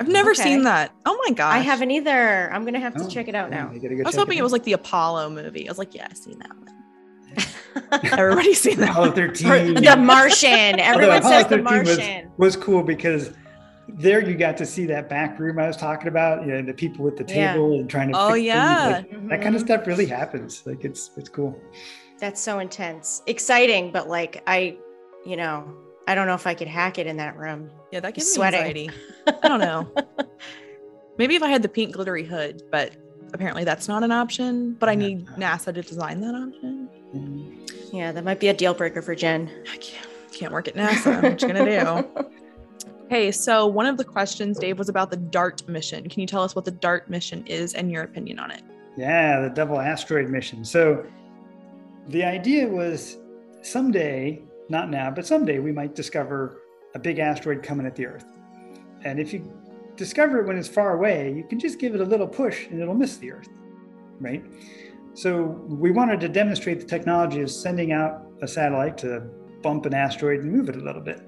[0.00, 0.42] I've never okay.
[0.42, 0.92] seen that.
[1.06, 1.54] Oh my gosh.
[1.54, 2.52] I haven't either.
[2.52, 3.70] I'm gonna have to oh, check it out now.
[3.70, 5.68] I was hoping it, it was like the Apollo movie.
[5.68, 8.02] I was like, yeah, I've seen that one.
[8.18, 8.90] Everybody's seen that.
[8.90, 9.74] Apollo 13.
[9.74, 10.80] the Martian.
[10.80, 12.32] Everyone says the Martian.
[12.36, 13.32] Was, was cool because
[13.88, 16.74] there you got to see that back room I was talking about, you know, the
[16.74, 17.80] people with the table yeah.
[17.80, 18.88] and trying to Oh yeah.
[18.88, 19.28] Like, mm-hmm.
[19.28, 20.62] That kind of stuff really happens.
[20.66, 21.58] Like it's it's cool.
[22.18, 23.22] That's so intense.
[23.26, 24.76] Exciting, but like I,
[25.26, 25.74] you know,
[26.06, 27.70] I don't know if I could hack it in that room.
[27.90, 28.60] Yeah, that gives Sweating.
[28.60, 28.90] me anxiety.
[29.42, 29.92] I don't know.
[31.18, 32.92] Maybe if I had the pink glittery hood, but
[33.32, 34.74] apparently that's not an option.
[34.74, 36.88] But I need NASA to design that option.
[37.92, 39.50] Yeah, that might be a deal breaker for Jen.
[39.72, 41.22] I can't, can't work at NASA.
[41.22, 42.30] what you gonna do?
[43.06, 46.08] Okay, so one of the questions, Dave, was about the DART mission.
[46.08, 48.62] Can you tell us what the DART mission is and your opinion on it?
[48.96, 50.64] Yeah, the double asteroid mission.
[50.64, 51.04] So
[52.08, 53.18] the idea was
[53.60, 56.62] someday not now, but someday we might discover
[56.94, 58.24] a big asteroid coming at the Earth.
[59.04, 59.52] And if you
[59.96, 62.80] discover it when it's far away, you can just give it a little push and
[62.80, 63.48] it'll miss the Earth,
[64.18, 64.42] right?
[65.12, 69.20] So we wanted to demonstrate the technology of sending out a satellite to
[69.62, 71.20] bump an asteroid and move it a little bit.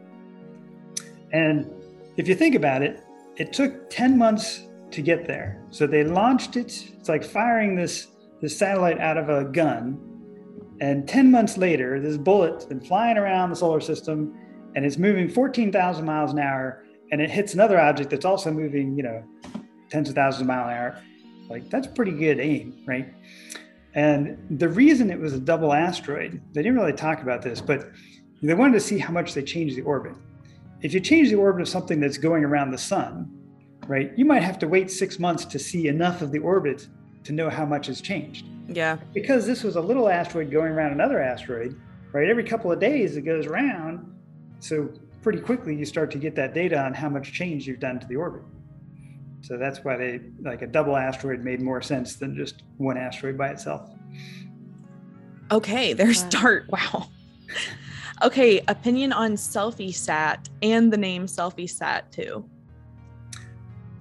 [1.36, 1.70] And
[2.16, 3.02] if you think about it,
[3.36, 5.62] it took 10 months to get there.
[5.70, 6.70] So they launched it.
[6.98, 8.08] It's like firing this,
[8.40, 9.82] this satellite out of a gun
[10.80, 14.34] and 10 months later, this bullet's been flying around the solar system
[14.74, 18.96] and it's moving 14,000 miles an hour and it hits another object that's also moving,
[18.96, 19.22] you know,
[19.90, 21.02] tens of thousands of miles an hour.
[21.48, 23.12] Like that's pretty good aim, right?
[23.94, 27.90] And the reason it was a double asteroid, they didn't really talk about this, but
[28.42, 30.12] they wanted to see how much they changed the orbit.
[30.86, 33.28] If you change the orbit of something that's going around the sun,
[33.88, 36.86] right, you might have to wait six months to see enough of the orbit
[37.24, 38.46] to know how much has changed.
[38.68, 38.98] Yeah.
[39.12, 41.76] Because this was a little asteroid going around another asteroid,
[42.12, 42.28] right?
[42.28, 44.14] Every couple of days it goes around.
[44.60, 44.88] So
[45.22, 48.06] pretty quickly you start to get that data on how much change you've done to
[48.06, 48.42] the orbit.
[49.40, 53.36] So that's why they like a double asteroid made more sense than just one asteroid
[53.36, 53.90] by itself.
[55.50, 56.30] Okay, there's wow.
[56.30, 56.68] DART.
[56.70, 57.08] Wow.
[58.22, 62.48] Okay, opinion on selfie sat and the name selfie sat too.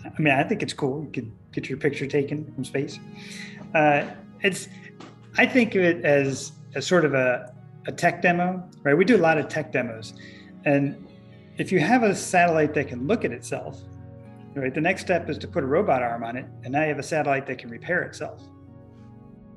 [0.03, 1.03] I mean, I think it's cool.
[1.03, 2.99] You could get your picture taken from space.
[3.73, 4.05] Uh,
[4.41, 4.67] it's,
[5.37, 7.53] I think of it as, as sort of a,
[7.87, 8.93] a tech demo, right?
[8.93, 10.13] We do a lot of tech demos.
[10.65, 11.07] And
[11.57, 13.81] if you have a satellite that can look at itself,
[14.55, 16.45] right, the next step is to put a robot arm on it.
[16.63, 18.41] And now you have a satellite that can repair itself.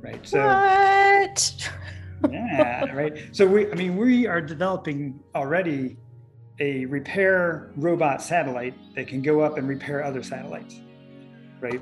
[0.01, 0.27] Right.
[0.27, 1.71] So, what?
[2.31, 3.19] yeah, right.
[3.33, 5.97] So we, I mean, we are developing already
[6.61, 10.81] a repair robot satellite that can go up and repair other satellites,
[11.61, 11.81] right?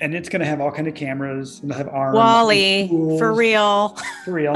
[0.00, 2.14] And it's going to have all kind of cameras and have arms.
[2.14, 2.88] WALL-E,
[3.18, 3.96] for real.
[4.24, 4.54] For real.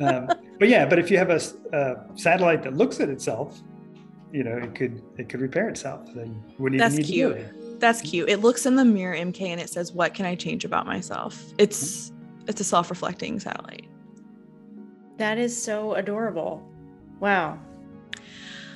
[0.00, 0.28] um,
[0.58, 1.40] but yeah, but if you have a,
[1.72, 3.60] a, satellite that looks at itself,
[4.32, 6.12] you know, it could it could repair itself.
[6.14, 7.36] Then wouldn't That's even need cute.
[7.36, 7.80] to do it.
[7.80, 8.28] That's cute.
[8.28, 11.44] It looks in the mirror, MK, and it says, "What can I change about myself?"
[11.58, 12.12] It's
[12.46, 13.88] it's a self-reflecting satellite.
[15.18, 16.62] That is so adorable.
[17.20, 17.58] Wow.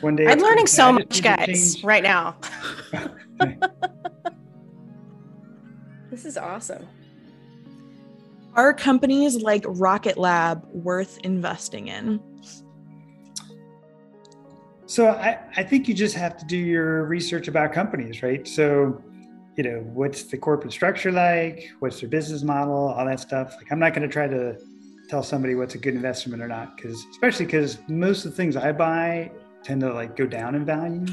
[0.00, 1.84] One day I'm learning so much, guys, change.
[1.84, 2.36] right now.
[6.10, 6.86] this is awesome.
[8.54, 12.20] Are companies like Rocket Lab worth investing in?
[14.86, 18.48] So I, I think you just have to do your research about companies, right?
[18.48, 19.00] So,
[19.60, 21.70] you know, what's the corporate structure like?
[21.80, 22.94] What's their business model?
[22.96, 23.56] All that stuff.
[23.58, 24.56] Like, I'm not going to try to
[25.10, 28.56] tell somebody what's a good investment or not, because especially because most of the things
[28.56, 29.30] I buy
[29.62, 31.04] tend to like go down in value.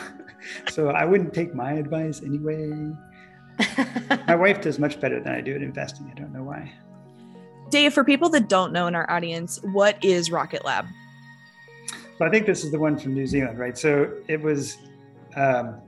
[0.70, 2.92] so I wouldn't take my advice anyway.
[4.28, 6.12] my wife does much better than I do at investing.
[6.14, 6.70] I don't know why.
[7.70, 10.84] Dave, for people that don't know in our audience, what is Rocket Lab?
[12.18, 13.78] So I think this is the one from New Zealand, right?
[13.78, 14.76] So it was
[15.36, 15.80] um,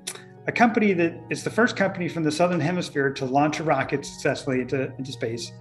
[0.46, 4.04] a company that is the first company from the Southern Hemisphere to launch a rocket
[4.04, 5.52] successfully into, into space.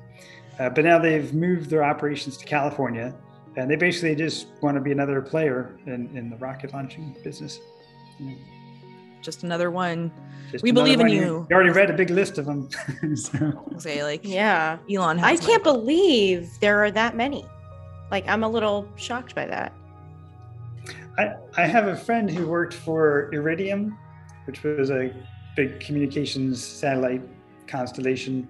[0.60, 3.16] Uh, but now they've moved their operations to California
[3.56, 7.60] and they basically just want to be another player in, in the rocket launching business.
[9.22, 10.12] Just another one.
[10.52, 11.48] Just we another believe in you.
[11.50, 12.70] You already read a big list of them.
[13.16, 13.74] so.
[13.78, 15.20] Say like yeah, Elon.
[15.20, 17.46] I can't believe there are that many.
[18.12, 19.74] Like I'm a little shocked by that.
[21.18, 23.98] I, I have a friend who worked for Iridium,
[24.46, 25.14] which was a
[25.56, 27.22] big communications satellite
[27.68, 28.48] constellation,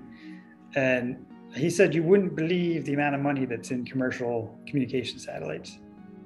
[0.75, 1.25] and
[1.55, 5.77] he said you wouldn't believe the amount of money that's in commercial communication satellites.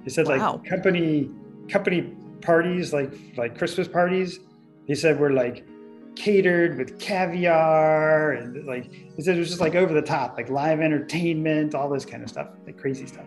[0.04, 0.54] He said wow.
[0.54, 1.30] like company
[1.70, 4.40] company parties like like Christmas parties.
[4.86, 5.66] He said were like
[6.16, 10.50] catered with caviar and like he said it was just like over the top, like
[10.50, 13.26] live entertainment, all this kind of stuff, like crazy stuff.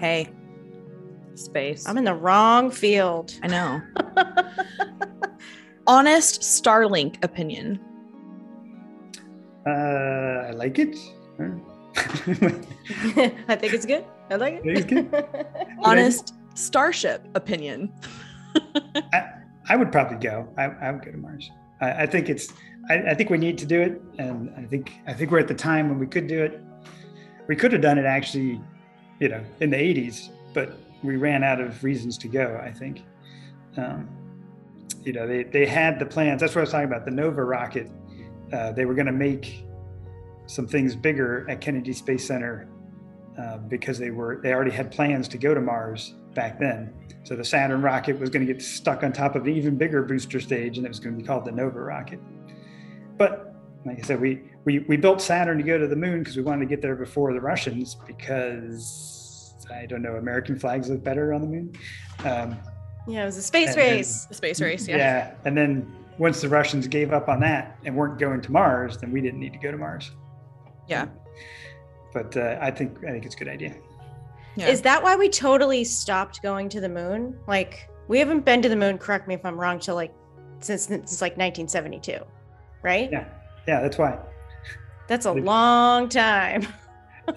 [0.00, 0.30] Hey,
[1.34, 1.86] space.
[1.86, 3.34] I'm in the wrong field.
[3.42, 3.82] I know.
[5.86, 7.78] Honest Starlink opinion.
[9.66, 10.96] Uh, I like it.
[13.48, 14.04] I think it's good.
[14.30, 15.46] I like it.
[15.80, 17.92] Honest Starship opinion.
[19.12, 19.32] I,
[19.68, 20.48] I, would probably go.
[20.56, 21.50] I, I would go to Mars.
[21.80, 22.52] I, I think it's.
[22.88, 25.48] I, I, think we need to do it, and I think I think we're at
[25.48, 26.62] the time when we could do it.
[27.46, 28.60] We could have done it actually,
[29.18, 32.60] you know, in the '80s, but we ran out of reasons to go.
[32.62, 33.02] I think.
[33.76, 34.08] Um,
[35.04, 36.40] you know, they they had the plans.
[36.40, 37.04] That's what I was talking about.
[37.04, 37.90] The Nova rocket.
[38.52, 39.64] Uh, they were going to make
[40.46, 42.68] some things bigger at Kennedy Space Center
[43.38, 46.92] uh, because they were they already had plans to go to Mars back then.
[47.24, 50.02] So the Saturn rocket was going to get stuck on top of an even bigger
[50.02, 52.20] booster stage, and it was going to be called the Nova rocket.
[53.16, 56.36] But like I said, we we we built Saturn to go to the moon because
[56.36, 61.02] we wanted to get there before the Russians because I don't know American flags look
[61.02, 61.72] better on the moon.
[62.24, 62.56] Um,
[63.06, 64.26] yeah, it was a space race.
[64.30, 64.88] a space race.
[64.88, 64.96] Yeah.
[64.96, 68.96] Yeah, and then once the Russians gave up on that and weren't going to Mars,
[68.98, 70.10] then we didn't need to go to Mars.
[70.88, 71.06] Yeah.
[72.12, 73.74] But uh, I think I think it's a good idea.
[74.56, 74.68] Yeah.
[74.68, 77.36] Is that why we totally stopped going to the moon?
[77.46, 78.98] Like we haven't been to the moon.
[78.98, 79.80] Correct me if I'm wrong.
[79.80, 80.14] Till like
[80.60, 82.18] since since like 1972,
[82.82, 83.10] right?
[83.10, 83.26] Yeah,
[83.66, 84.18] yeah, that's why.
[85.08, 86.66] That's a long time.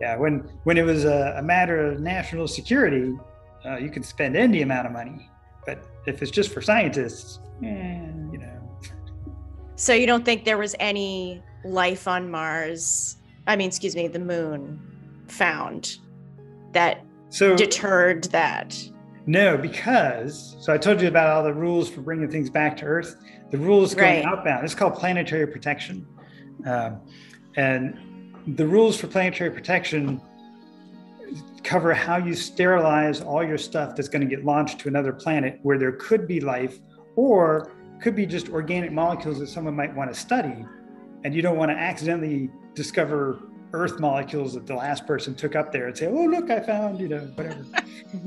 [0.00, 3.16] yeah, when when it was a, a matter of national security,
[3.64, 5.30] uh, you can spend any amount of money.
[5.66, 8.00] But if it's just for scientists, eh,
[8.32, 8.70] you know.
[9.76, 14.18] So you don't think there was any life on Mars, I mean, excuse me, the
[14.18, 14.80] moon
[15.28, 15.96] found
[16.72, 18.78] that so, deterred that?
[19.26, 22.84] No, because so I told you about all the rules for bringing things back to
[22.84, 23.16] Earth.
[23.50, 24.24] The rules going right.
[24.24, 24.64] outbound.
[24.64, 26.06] It's called planetary protection,
[26.66, 27.00] um,
[27.56, 27.96] and
[28.46, 30.20] the rules for planetary protection
[31.64, 35.58] cover how you sterilize all your stuff that's going to get launched to another planet
[35.62, 36.78] where there could be life,
[37.16, 40.64] or could be just organic molecules that someone might want to study
[41.24, 43.38] and you don't want to accidentally discover
[43.72, 47.00] earth molecules that the last person took up there and say, "Oh, look, I found,"
[47.00, 47.64] you know, whatever.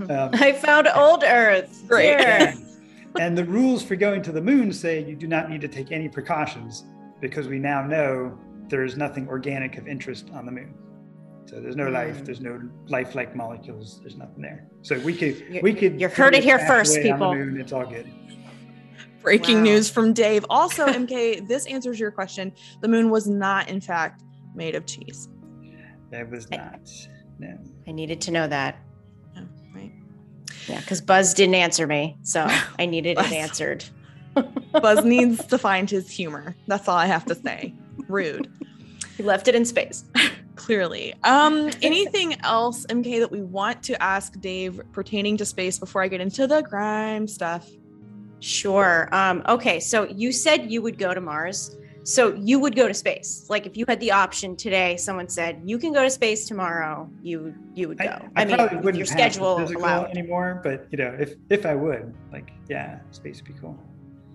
[0.09, 1.83] Um, I found old Earth.
[1.87, 2.17] Great.
[3.19, 5.93] and the rules for going to the moon say you do not need to take
[5.93, 6.83] any precautions
[7.21, 10.73] because we now know there is nothing organic of interest on the moon.
[11.47, 11.93] So there's no mm.
[11.93, 14.67] life, there's no life-like molecules, there's nothing there.
[14.81, 17.33] So we could you're, we could You heard it here first, people.
[17.33, 18.11] Moon, it's all good.
[19.21, 19.63] Breaking wow.
[19.63, 20.45] news from Dave.
[20.49, 22.51] Also, MK, this answers your question.
[22.81, 24.23] The moon was not in fact
[24.55, 25.29] made of cheese.
[26.11, 26.89] It was not.
[27.39, 27.57] No.
[27.87, 28.79] I needed to know that.
[29.37, 29.41] Oh,
[29.73, 29.91] right.
[30.67, 32.17] Yeah, because Buzz didn't answer me.
[32.23, 32.45] So
[32.77, 33.85] I needed it answered.
[34.71, 36.55] Buzz needs to find his humor.
[36.67, 37.73] That's all I have to say.
[38.09, 38.49] Rude.
[39.15, 40.05] He left it in space.
[40.57, 41.13] Clearly.
[41.23, 46.07] Um, anything else, MK, that we want to ask Dave pertaining to space before I
[46.07, 47.69] get into the grime stuff?
[48.39, 49.07] Sure.
[49.11, 51.77] Um, okay, so you said you would go to Mars.
[52.03, 53.47] So you would go to space.
[53.49, 57.09] Like if you had the option today, someone said you can go to space tomorrow,
[57.21, 58.05] you you would go.
[58.05, 61.75] I, I, I mean, wouldn't your schedule allowed anymore, but you know, if if I
[61.75, 63.77] would, like, yeah, space would be cool.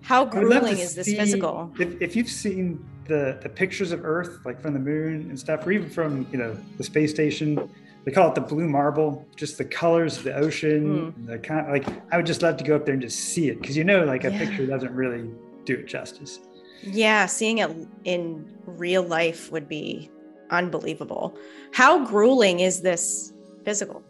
[0.01, 1.73] How grueling is this see, physical?
[1.79, 5.65] If, if you've seen the the pictures of Earth, like from the moon and stuff,
[5.65, 7.69] or even from you know the space station,
[8.05, 9.27] they call it the blue marble.
[9.35, 11.27] Just the colors of the ocean, mm.
[11.27, 13.61] the kind like I would just love to go up there and just see it
[13.61, 14.39] because you know, like a yeah.
[14.39, 15.29] picture doesn't really
[15.65, 16.39] do it justice.
[16.81, 17.71] Yeah, seeing it
[18.03, 20.11] in real life would be
[20.49, 21.37] unbelievable.
[21.71, 24.03] How grueling is this physical?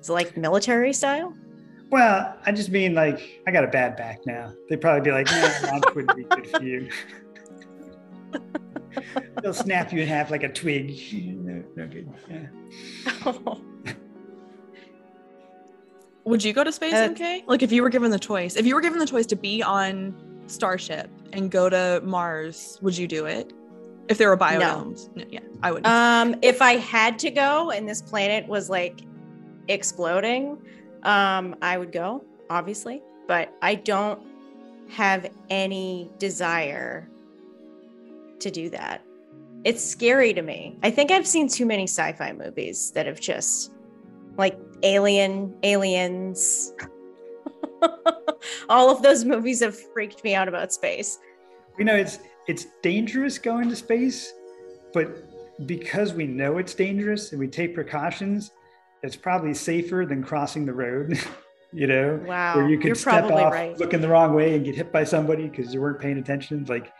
[0.00, 1.34] Is it like military style?
[1.90, 4.52] Well, I just mean like I got a bad back now.
[4.68, 6.88] They'd probably be like, "No, launch wouldn't be good for you."
[9.42, 10.98] They'll snap you in half like a twig.
[11.14, 12.12] No, no good.
[12.28, 13.32] Yeah.
[16.24, 17.44] Would you go to space, uh, MK?
[17.46, 19.62] Like if you were given the choice, if you were given the choice to be
[19.62, 20.14] on
[20.46, 23.52] Starship and go to Mars, would you do it?
[24.08, 25.14] If there were biodomes?
[25.14, 25.24] No.
[25.30, 25.86] Yeah, I would.
[25.86, 29.02] Um, if I had to go and this planet was like
[29.68, 30.58] exploding,
[31.04, 34.20] um, I would go, obviously, but I don't
[34.88, 37.08] have any desire
[38.40, 39.02] to do that.
[39.64, 40.78] It's scary to me.
[40.82, 43.72] I think I've seen too many sci-fi movies that have just
[44.36, 46.72] like Alien, Aliens.
[48.68, 51.18] All of those movies have freaked me out about space.
[51.78, 54.32] You know, it's it's dangerous going to space,
[54.92, 55.24] but
[55.66, 58.50] because we know it's dangerous and we take precautions,
[59.02, 61.18] it's probably safer than crossing the road.
[61.72, 63.78] you know, wow, where you could step off, right.
[63.78, 66.64] looking the wrong way, and get hit by somebody because you weren't paying attention.
[66.64, 66.92] Like,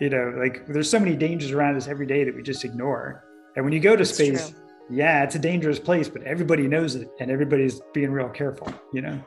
[0.00, 3.24] you know, like there's so many dangers around us every day that we just ignore.
[3.56, 4.58] And when you go to That's space, true.
[4.90, 8.72] yeah, it's a dangerous place, but everybody knows it, and everybody's being real careful.
[8.92, 9.24] You know.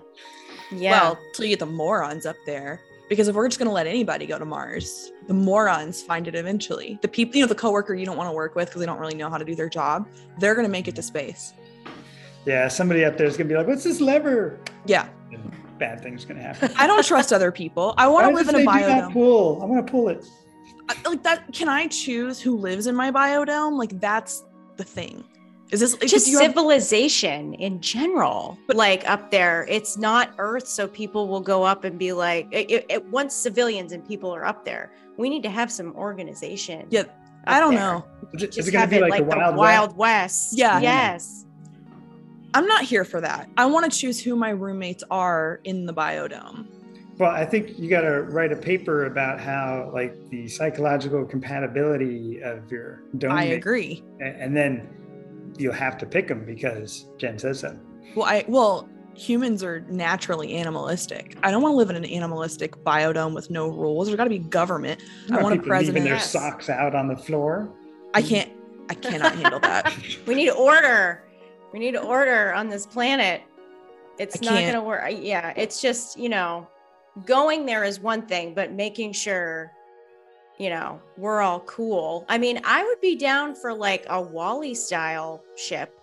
[0.71, 1.01] Yeah.
[1.01, 2.81] Well, till you get the morons up there.
[3.09, 6.35] Because if we're just going to let anybody go to Mars, the morons find it
[6.35, 6.99] eventually.
[7.01, 8.99] The people, you know, the coworker you don't want to work with because they don't
[8.99, 11.53] really know how to do their job, they're going to make it to space
[12.45, 15.07] yeah, somebody up there is gonna be like, "What's this lever?" Yeah.
[15.77, 16.71] Bad things gonna happen.
[16.77, 17.93] I don't trust other people.
[17.97, 19.13] I want to live in a biodome.
[19.13, 19.61] pull.
[19.61, 20.25] I want to pull it.
[21.05, 21.51] Like that.
[21.53, 23.77] Can I choose who lives in my biodome?
[23.77, 24.43] Like that's
[24.77, 25.23] the thing.
[25.71, 27.61] Is this just civilization have...
[27.61, 28.57] in general?
[28.65, 32.47] But like up there, it's not Earth, so people will go up and be like,
[32.51, 36.87] it, it, once civilians and people are up there, we need to have some organization.
[36.89, 37.03] Yeah,
[37.45, 37.81] I don't there.
[37.81, 38.05] know.
[38.33, 39.97] Is it, is it going to be like, like, the Wild, Wild West?
[39.97, 40.57] West?
[40.57, 40.79] Yeah.
[40.79, 41.45] Yes.
[42.55, 43.47] I'm not here for that.
[43.57, 46.65] I want to choose who my roommates are in the biodome.
[47.19, 52.41] Well, I think you got to write a paper about how, like, the psychological compatibility
[52.41, 53.33] of your dome.
[53.33, 54.01] I agree.
[54.21, 54.87] And then
[55.57, 57.77] you'll have to pick them because Jen says so.
[58.15, 61.37] Well, I well, humans are naturally animalistic.
[61.43, 64.07] I don't want to live in an animalistic biodome with no rules.
[64.07, 65.01] There's got to be government.
[65.29, 66.05] I want a president.
[66.05, 67.69] Leaving their socks out on the floor.
[68.13, 68.49] I can't.
[68.89, 69.93] I cannot handle that.
[70.25, 71.23] we need order.
[71.73, 73.43] We need order on this planet.
[74.17, 75.03] It's not going to work.
[75.19, 76.67] Yeah, it's just, you know,
[77.25, 79.71] going there is one thing, but making sure,
[80.57, 82.25] you know, we're all cool.
[82.27, 85.99] I mean, I would be down for like a WALL-E style ship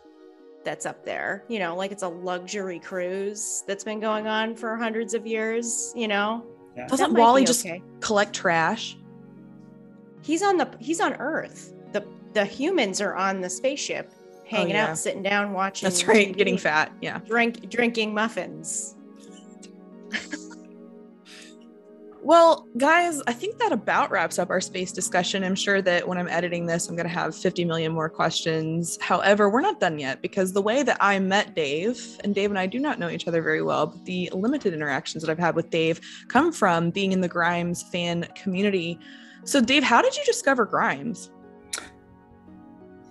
[0.64, 4.76] that's up there, you know, like it's a luxury cruise that's been going on for
[4.76, 6.44] hundreds of years, you know.
[6.76, 6.88] Yeah.
[6.88, 7.82] Doesn't WALL-E just okay.
[8.00, 8.96] collect trash?
[10.22, 11.72] He's on the he's on Earth.
[11.92, 14.12] The the humans are on the spaceship
[14.44, 14.90] hanging oh, yeah.
[14.90, 15.86] out, sitting down, watching.
[15.86, 16.92] That's right, TV, getting fat.
[17.00, 17.18] Yeah.
[17.26, 18.96] Drink drinking muffins.
[22.26, 25.44] well, guys, I think that about wraps up our space discussion.
[25.44, 28.98] I'm sure that when I'm editing this, I'm going to have 50 million more questions.
[29.00, 32.58] However, we're not done yet because the way that I met Dave, and Dave and
[32.58, 35.54] I do not know each other very well, but the limited interactions that I've had
[35.54, 38.98] with Dave come from being in the Grimes fan community.
[39.44, 41.30] So, Dave, how did you discover Grimes?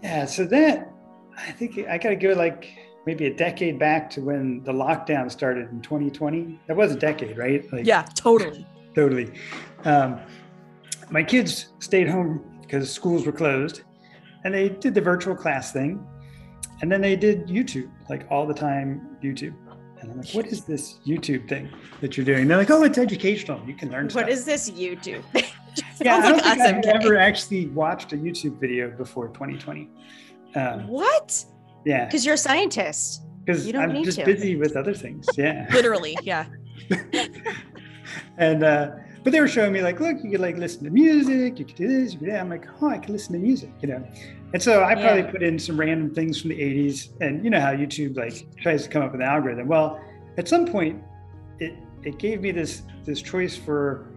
[0.03, 0.91] Yeah, so that
[1.37, 2.67] I think I gotta go like
[3.05, 6.59] maybe a decade back to when the lockdown started in 2020.
[6.67, 7.63] That was a decade, right?
[7.71, 8.67] Like, yeah, totally.
[8.95, 9.31] Totally.
[9.83, 10.19] Um,
[11.09, 13.81] my kids stayed home because schools were closed
[14.43, 16.05] and they did the virtual class thing.
[16.81, 19.53] And then they did YouTube, like all the time YouTube.
[19.99, 21.69] And I'm like, what is this YouTube thing
[22.01, 22.47] that you're doing?
[22.47, 23.61] They're like, oh, it's educational.
[23.65, 24.29] You can learn What stuff.
[24.29, 25.23] is this YouTube?
[26.01, 29.89] yeah, I don't think I've ever actually watched a YouTube video before 2020.
[30.55, 31.43] Um, what?
[31.85, 32.05] Yeah.
[32.05, 33.23] Because you're a scientist.
[33.45, 34.25] Because I'm just to.
[34.25, 35.27] busy with other things.
[35.37, 35.67] Yeah.
[35.73, 36.45] Literally, yeah.
[38.37, 38.91] and uh,
[39.23, 41.75] but they were showing me like, look, you could like listen to music, you could
[41.75, 42.39] do this, yeah.
[42.39, 44.07] I'm like, oh, I can listen to music, you know.
[44.53, 45.31] And so I probably yeah.
[45.31, 48.83] put in some random things from the 80s, and you know how YouTube like tries
[48.83, 49.67] to come up with an algorithm.
[49.67, 49.99] Well,
[50.37, 51.03] at some point,
[51.59, 54.07] it it gave me this this choice for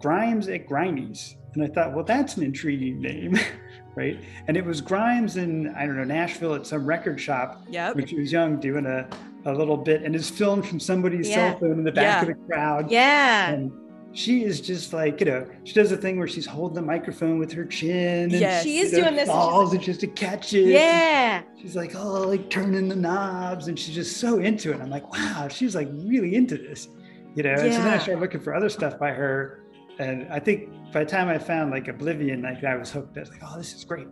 [0.00, 3.36] Grimes at Grimey's, and I thought, well, that's an intriguing name,
[3.96, 4.18] right?
[4.46, 7.96] And it was Grimes in I don't know Nashville at some record shop, yep.
[7.96, 9.08] when he was young, doing a
[9.44, 11.52] a little bit, and it's filmed from somebody's yeah.
[11.52, 12.20] cell phone in the back yeah.
[12.22, 12.90] of the crowd.
[12.90, 13.50] Yeah.
[13.50, 13.72] And,
[14.12, 17.38] she is just like you know she does a thing where she's holding the microphone
[17.38, 18.64] with her chin and yes.
[18.64, 22.22] she is know, doing this falls and just to catch it yeah she's like oh
[22.22, 25.88] like turning the knobs and she's just so into it i'm like wow she's like
[25.92, 26.88] really into this
[27.34, 27.60] you know yeah.
[27.60, 29.64] and so then i started looking for other stuff by her
[29.98, 33.20] and i think by the time i found like oblivion like i was hooked i
[33.20, 34.08] was like oh this is great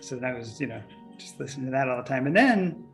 [0.00, 0.80] so then i was you know
[1.16, 2.84] just listening to that all the time and then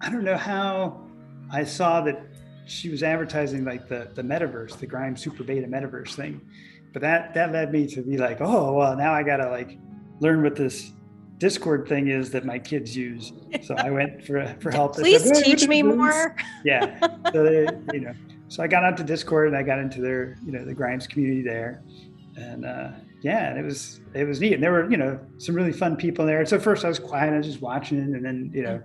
[0.00, 1.06] i don't know how
[1.50, 2.30] i saw that
[2.70, 6.40] she was advertising like the the metaverse, the Grime Super Beta metaverse thing.
[6.92, 9.78] But that that led me to be like, oh well, now I gotta like
[10.20, 10.92] learn what this
[11.38, 13.32] Discord thing is that my kids use.
[13.62, 14.94] So I went for for help.
[14.94, 16.36] Please said, teach me more.
[16.64, 16.98] Yeah.
[17.32, 18.14] So they, you know,
[18.48, 21.42] so I got onto Discord and I got into their you know the Grimes community
[21.42, 21.82] there,
[22.36, 22.90] and uh,
[23.22, 24.52] yeah, and it was it was neat.
[24.52, 26.38] And there were you know some really fun people there.
[26.38, 28.80] And so first I was quiet, I was just watching, and then you know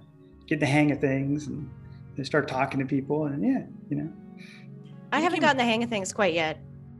[0.47, 1.69] get the hang of things and
[2.17, 4.11] they start talking to people and yeah you know.
[5.11, 6.59] I haven't gotten the hang of things quite yet.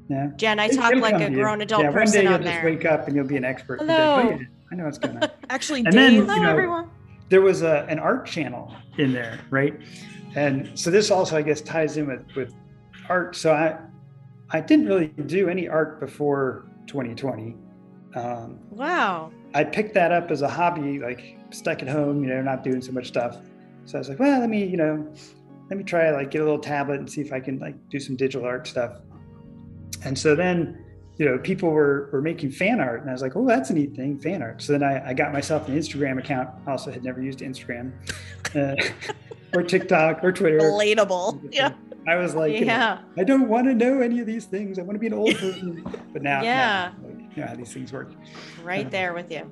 [0.10, 0.30] Yeah.
[0.36, 2.66] Jen i talk like a grown adult yeah, person one day you'll just there.
[2.66, 3.80] wake up and you'll be an expert.
[3.80, 4.16] Hello.
[4.16, 5.30] Like, oh, yeah, i know what's going on.
[5.50, 6.90] Actually and Dave, then, hello you know, everyone.
[7.30, 9.80] there was a, an art channel in there right?
[10.36, 12.54] And so this also i guess ties in with with
[13.10, 13.36] art.
[13.36, 13.78] So i
[14.52, 17.56] i didn't really do any art before 2020
[18.16, 22.42] um, wow i picked that up as a hobby like stuck at home you know
[22.42, 23.38] not doing so much stuff
[23.86, 25.08] so I was like, well, let me, you know,
[25.70, 28.00] let me try like get a little tablet and see if I can like do
[28.00, 28.98] some digital art stuff.
[30.04, 30.84] And so then,
[31.18, 33.74] you know, people were were making fan art, and I was like, oh, that's a
[33.74, 34.62] neat thing, fan art.
[34.62, 36.50] So then I, I got myself an Instagram account.
[36.68, 37.94] I also had never used Instagram,
[38.54, 38.76] uh,
[39.54, 40.60] or TikTok, or Twitter.
[40.60, 41.54] Relatable.
[41.54, 41.74] Yeah.
[42.08, 44.78] I was like, yeah, you know, I don't want to know any of these things.
[44.78, 45.84] I want to be an old person.
[46.14, 48.12] But now, yeah, now, know how these things work.
[48.64, 49.50] Right there with you.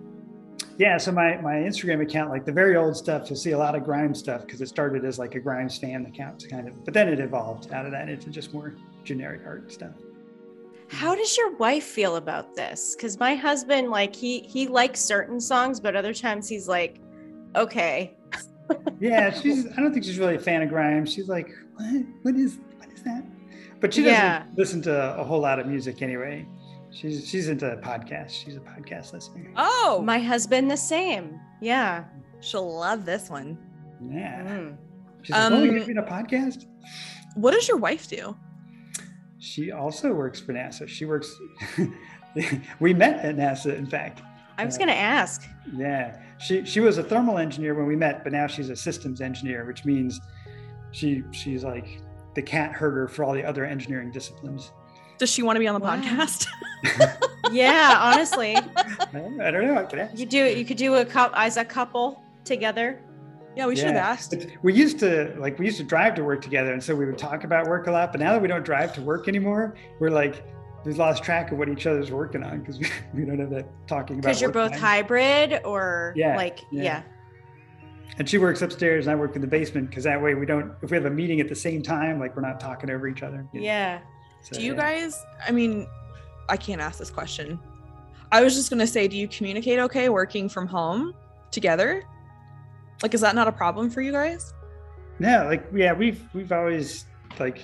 [0.77, 3.75] Yeah so my my instagram account like the very old stuff you'll see a lot
[3.75, 6.93] of grime stuff because it started as like a grime fan account kind of but
[6.93, 9.93] then it evolved out of that into just more generic art stuff.
[10.89, 12.95] How does your wife feel about this?
[12.95, 16.99] Because my husband like he he likes certain songs but other times he's like
[17.55, 18.15] okay.
[18.99, 21.05] Yeah she's i don't think she's really a fan of grime.
[21.05, 22.03] She's like what?
[22.23, 23.23] What is what is that?
[23.79, 24.45] But she doesn't yeah.
[24.55, 26.47] listen to a whole lot of music anyway
[26.93, 28.31] She's she's into podcasts.
[28.31, 29.51] She's a podcast listener.
[29.57, 31.39] Oh, my husband the same.
[31.59, 32.05] Yeah,
[32.39, 33.57] she'll love this one.
[34.01, 34.43] Yeah.
[34.43, 34.77] Mm.
[35.23, 36.65] She's like, um, oh, you're doing a podcast.
[37.35, 38.35] What does your wife do?
[39.39, 40.87] She also works for NASA.
[40.87, 41.35] She works.
[42.79, 44.21] we met at NASA, in fact.
[44.57, 45.47] I was uh, going to ask.
[45.75, 49.19] Yeah, she she was a thermal engineer when we met, but now she's a systems
[49.19, 50.19] engineer, which means
[50.91, 52.01] she she's like
[52.35, 54.71] the cat herder for all the other engineering disciplines.
[55.17, 55.97] Does she want to be on the wow.
[55.97, 56.47] podcast?
[57.51, 58.55] yeah, honestly.
[58.55, 59.77] I don't know.
[59.77, 60.17] I could ask.
[60.17, 62.99] You do you could do a couple as a couple together.
[63.55, 64.33] Yeah, we should have asked.
[64.63, 67.17] We used to like we used to drive to work together, and so we would
[67.17, 68.11] talk about work a lot.
[68.11, 70.43] But now that we don't drive to work anymore, we're like
[70.83, 73.67] we've lost track of what each other's working on because we, we don't have that
[73.87, 74.29] talking about.
[74.29, 74.79] Because you're both time.
[74.79, 76.83] hybrid, or yeah, like yeah.
[76.83, 77.03] yeah.
[78.17, 80.73] And she works upstairs, and I work in the basement because that way we don't.
[80.81, 83.23] If we have a meeting at the same time, like we're not talking over each
[83.23, 83.47] other.
[83.53, 83.97] Yeah.
[83.97, 84.01] know?
[84.43, 84.49] Yeah.
[84.49, 85.23] So, do you guys?
[85.47, 85.87] I mean,
[86.49, 87.59] I can't ask this question.
[88.31, 91.13] I was just gonna say, do you communicate okay working from home
[91.51, 92.03] together?
[93.01, 94.53] Like, is that not a problem for you guys?
[95.19, 97.05] No, like yeah, we've we've always
[97.39, 97.59] like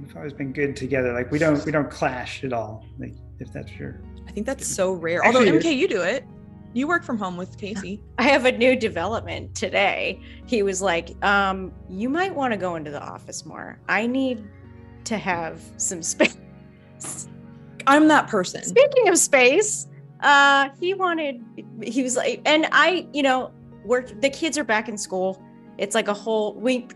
[0.00, 1.12] we've always been good together.
[1.12, 2.84] Like we don't we don't clash at all.
[2.98, 5.24] Like if that's your I think that's so rare.
[5.24, 6.24] Actually, Although MK, you do it.
[6.72, 8.00] You work from home with Casey.
[8.18, 10.20] I have a new development today.
[10.46, 13.80] He was like, um, you might want to go into the office more.
[13.88, 14.44] I need
[15.04, 16.36] to have some space.
[17.86, 18.62] I'm that person.
[18.62, 19.88] Speaking of space,
[20.20, 21.42] uh, he wanted,
[21.82, 23.52] he was like, and I, you know,
[23.84, 25.42] we're the kids are back in school.
[25.78, 26.86] It's like a whole we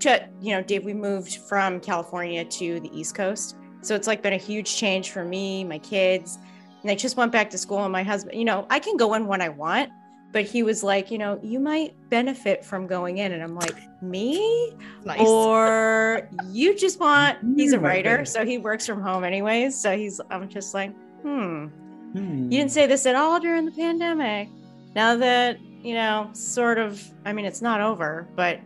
[0.40, 3.56] you know, Dave, we moved from California to the East Coast.
[3.80, 6.38] So it's like been a huge change for me, my kids.
[6.82, 9.14] And I just went back to school and my husband, you know, I can go
[9.14, 9.90] in when I want,
[10.34, 13.30] but he was like, you know, you might benefit from going in.
[13.30, 14.74] And I'm like, me?
[15.04, 15.20] Nice.
[15.20, 19.80] Or you just want, he's a writer, so he works from home anyways.
[19.80, 22.50] So he's, I'm just like, hmm, hmm.
[22.50, 24.48] you didn't say this at all during the pandemic.
[24.96, 28.58] Now that, you know, sort of, I mean, it's not over, but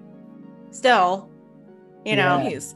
[0.70, 1.30] still,
[2.06, 2.74] you know, he's.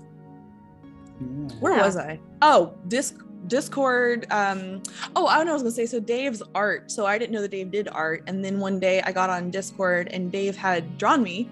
[1.61, 1.87] Where yeah.
[1.87, 2.21] was I?
[2.43, 3.17] Oh, disc
[3.47, 4.27] Discord.
[4.31, 4.83] Um,
[5.17, 5.53] oh, I don't know.
[5.53, 6.01] I was gonna say so.
[6.01, 6.91] Dave's art.
[6.91, 9.51] So I didn't know that Dave did art, and then one day I got on
[9.51, 11.49] Discord and Dave had drawn me.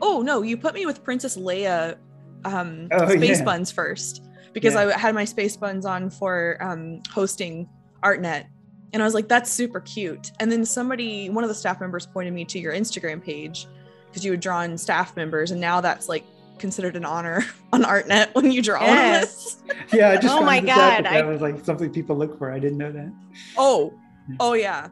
[0.00, 1.96] Oh no, you put me with Princess Leia,
[2.44, 3.44] um, oh, space yeah.
[3.44, 4.22] buns first
[4.52, 4.92] because yeah.
[4.94, 7.68] I had my space buns on for um, hosting
[8.02, 8.46] ArtNet,
[8.92, 10.32] and I was like, that's super cute.
[10.40, 13.66] And then somebody, one of the staff members, pointed me to your Instagram page
[14.08, 16.24] because you had drawn staff members, and now that's like
[16.62, 17.44] considered an honor
[17.74, 19.62] on ArtNet when you draw yes.
[19.92, 21.20] Yeah, I just oh my god, I...
[21.20, 22.50] that was like something people look for.
[22.50, 23.12] I didn't know that.
[23.58, 23.92] Oh,
[24.40, 24.88] oh yeah.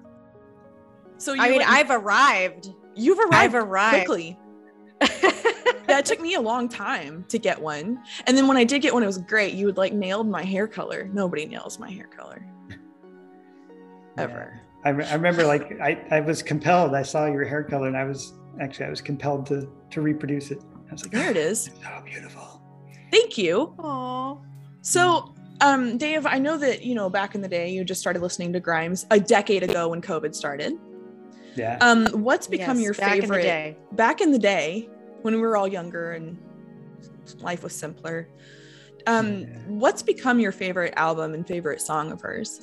[1.17, 2.71] So I mean, went, I've arrived.
[2.95, 4.07] You've arrived, I've arrived.
[4.07, 4.39] quickly.
[5.87, 8.93] that took me a long time to get one, and then when I did get
[8.93, 9.55] one, it was great.
[9.55, 11.09] You would like nailed my hair color.
[11.13, 12.45] Nobody nails my hair color
[14.19, 14.61] ever.
[14.85, 14.93] Yeah.
[14.93, 16.95] I, I remember like I, I was compelled.
[16.95, 20.51] I saw your hair color, and I was actually I was compelled to to reproduce
[20.51, 20.63] it.
[20.91, 21.65] I was like, there oh, it is.
[21.65, 22.61] So beautiful.
[23.13, 23.75] Thank you.
[23.79, 24.43] Aww.
[24.83, 28.23] So, um, Dave, I know that you know back in the day you just started
[28.23, 30.75] listening to Grimes a decade ago when COVID started.
[31.55, 31.79] Yeah.
[31.81, 33.45] Um, what's become yes, your back favorite?
[33.45, 34.89] In back in the day
[35.23, 36.39] when we were all younger and
[37.41, 38.29] life was simpler.
[39.07, 39.47] Um, yeah.
[39.67, 42.61] what's become your favorite album and favorite song of hers?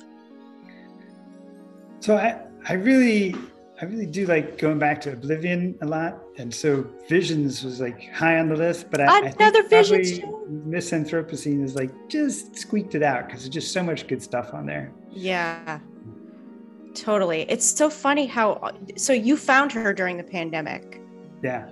[2.00, 3.34] So I, I really
[3.80, 8.10] I really do like going back to Oblivion a lot, and so Visions was like
[8.12, 8.90] high on the list.
[8.90, 10.20] But I, another I Visions.
[10.48, 14.54] Miss Anthropocene is like just squeaked it out because there's just so much good stuff
[14.54, 14.92] on there.
[15.10, 15.80] Yeah,
[16.94, 17.42] totally.
[17.50, 21.00] It's so funny how uh, so you found her during the pandemic.
[21.42, 21.68] Yeah.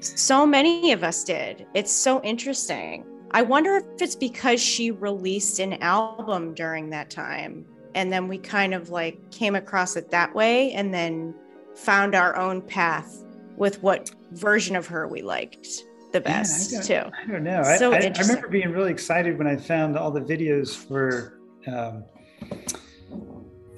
[0.00, 1.66] So many of us did.
[1.74, 3.04] It's so interesting.
[3.32, 7.64] I wonder if it's because she released an album during that time
[7.94, 11.34] and then we kind of like came across it that way and then
[11.74, 13.22] found our own path
[13.60, 17.10] with what version of her we liked the best yeah, I too.
[17.22, 17.62] I don't know.
[17.78, 21.38] So I, I, I, remember being really excited when I found all the videos for
[21.68, 22.02] um,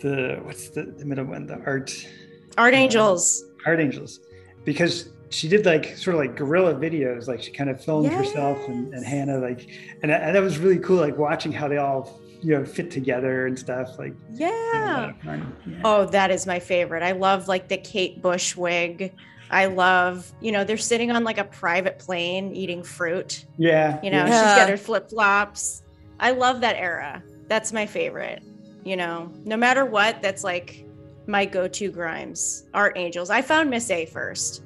[0.01, 2.09] the what's the, the middle one, the art
[2.57, 3.45] art uh, angels.
[3.66, 4.20] art angels,
[4.64, 8.14] because she did like sort of like guerrilla videos, like she kind of filmed yes.
[8.14, 9.68] herself and, and Hana, like,
[10.03, 13.47] and, and that was really cool, like watching how they all you know fit together
[13.47, 15.12] and stuff like yeah.
[15.24, 15.80] yeah.
[15.85, 19.14] oh that is my favorite i love like the kate bush wig
[19.53, 23.46] i love you know they're sitting on like a private plane eating fruit.
[23.59, 24.00] Yeah.
[24.03, 24.55] You know yeah.
[24.55, 25.82] she's got her flip-flops.
[26.18, 27.22] I love that era.
[27.48, 28.42] That's my favorite
[28.84, 29.30] you know.
[29.44, 30.84] No matter what that's like
[31.26, 32.64] my go-to grimes.
[32.74, 33.30] Art angels.
[33.30, 34.64] I found miss a first.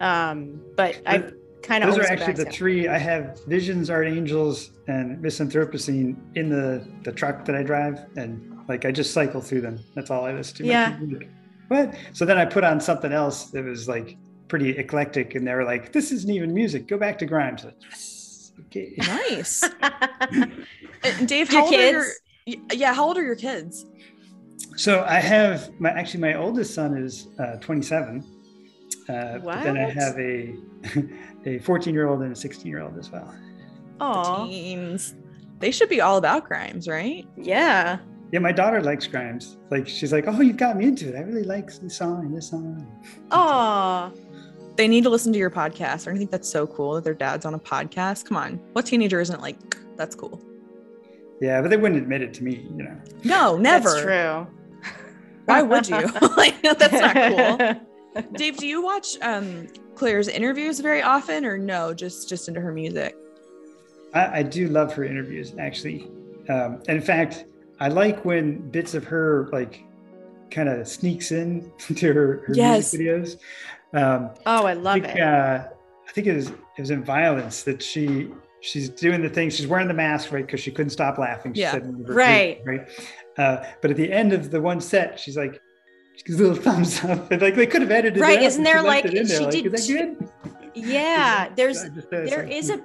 [0.00, 1.24] Um but i
[1.62, 2.88] kind of those are actually the three.
[2.88, 8.06] I have visions art angels and miss anthropocene in the the truck that i drive
[8.16, 9.78] and like i just cycle through them.
[9.94, 10.66] That's all i listen to.
[10.66, 10.98] Yeah
[11.68, 14.16] what so then i put on something else that was like
[14.48, 17.74] pretty eclectic and they were like this isn't even music go back to grimes like,
[17.82, 19.60] yes okay nice
[21.26, 22.16] dave how old kids?
[22.46, 23.84] are your yeah how old are your kids
[24.76, 28.24] so i have my actually my oldest son is uh, 27
[29.08, 30.54] uh, but then I have a
[31.46, 33.34] a 14 year old and a 16 year old as well.
[34.00, 35.14] Oh, teens.
[35.60, 37.26] They should be all about Grimes, right?
[37.36, 37.98] Yeah.
[38.30, 39.56] Yeah, my daughter likes Grimes.
[39.70, 41.16] Like she's like, "Oh, you've got me into it.
[41.16, 42.86] I really like this song this song."
[43.30, 44.12] Oh,
[44.76, 46.12] they need to listen to your podcast.
[46.12, 48.26] I think that's so cool that their dad's on a podcast.
[48.26, 49.76] Come on, what teenager isn't like?
[49.96, 50.42] That's cool.
[51.40, 52.96] Yeah, but they wouldn't admit it to me, you know.
[53.24, 53.90] No, never.
[53.90, 54.46] That's true.
[55.46, 55.96] Why would you?
[56.36, 58.22] like, that's not cool.
[58.34, 62.72] Dave, do you watch um, Claire's interviews very often, or no, just just into her
[62.72, 63.16] music?
[64.14, 66.10] I, I do love her interviews, actually.
[66.48, 67.46] Um, in fact,
[67.80, 69.84] I like when bits of her like
[70.50, 72.92] kind of sneaks in to her, her yes.
[72.92, 73.38] music videos.
[73.92, 75.22] Um, oh, I love I think, it.
[75.22, 75.64] Uh,
[76.08, 78.28] I think it was it was in Violence that she
[78.60, 79.50] she's doing the thing.
[79.50, 81.54] She's wearing the mask right because she couldn't stop laughing.
[81.54, 82.88] She yeah, right, right.
[83.36, 85.60] Uh, but at the end of the one set, she's like,
[86.16, 87.30] she gives a little thumbs up.
[87.30, 88.22] like they could have edited it.
[88.22, 88.42] right.
[88.48, 89.50] Isn't there like she there.
[89.50, 89.72] did?
[89.72, 90.28] Like, good?
[90.74, 92.78] Yeah, there's there is a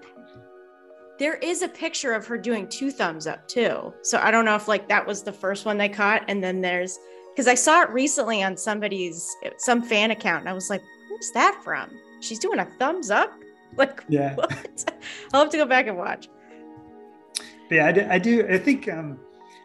[1.20, 3.94] there is a picture of her doing two thumbs up too.
[4.02, 6.62] So I don't know if like that was the first one they caught, and then
[6.62, 6.98] there's
[7.34, 11.32] because I saw it recently on somebody's some fan account, and I was like, where's
[11.34, 11.90] that from?
[12.20, 13.34] She's doing a thumbs up.
[13.76, 14.36] Like, yeah.
[14.36, 14.94] What?
[15.34, 16.30] I'll have to go back and watch.
[17.70, 18.08] But yeah, I do.
[18.08, 19.20] I, do, I think um,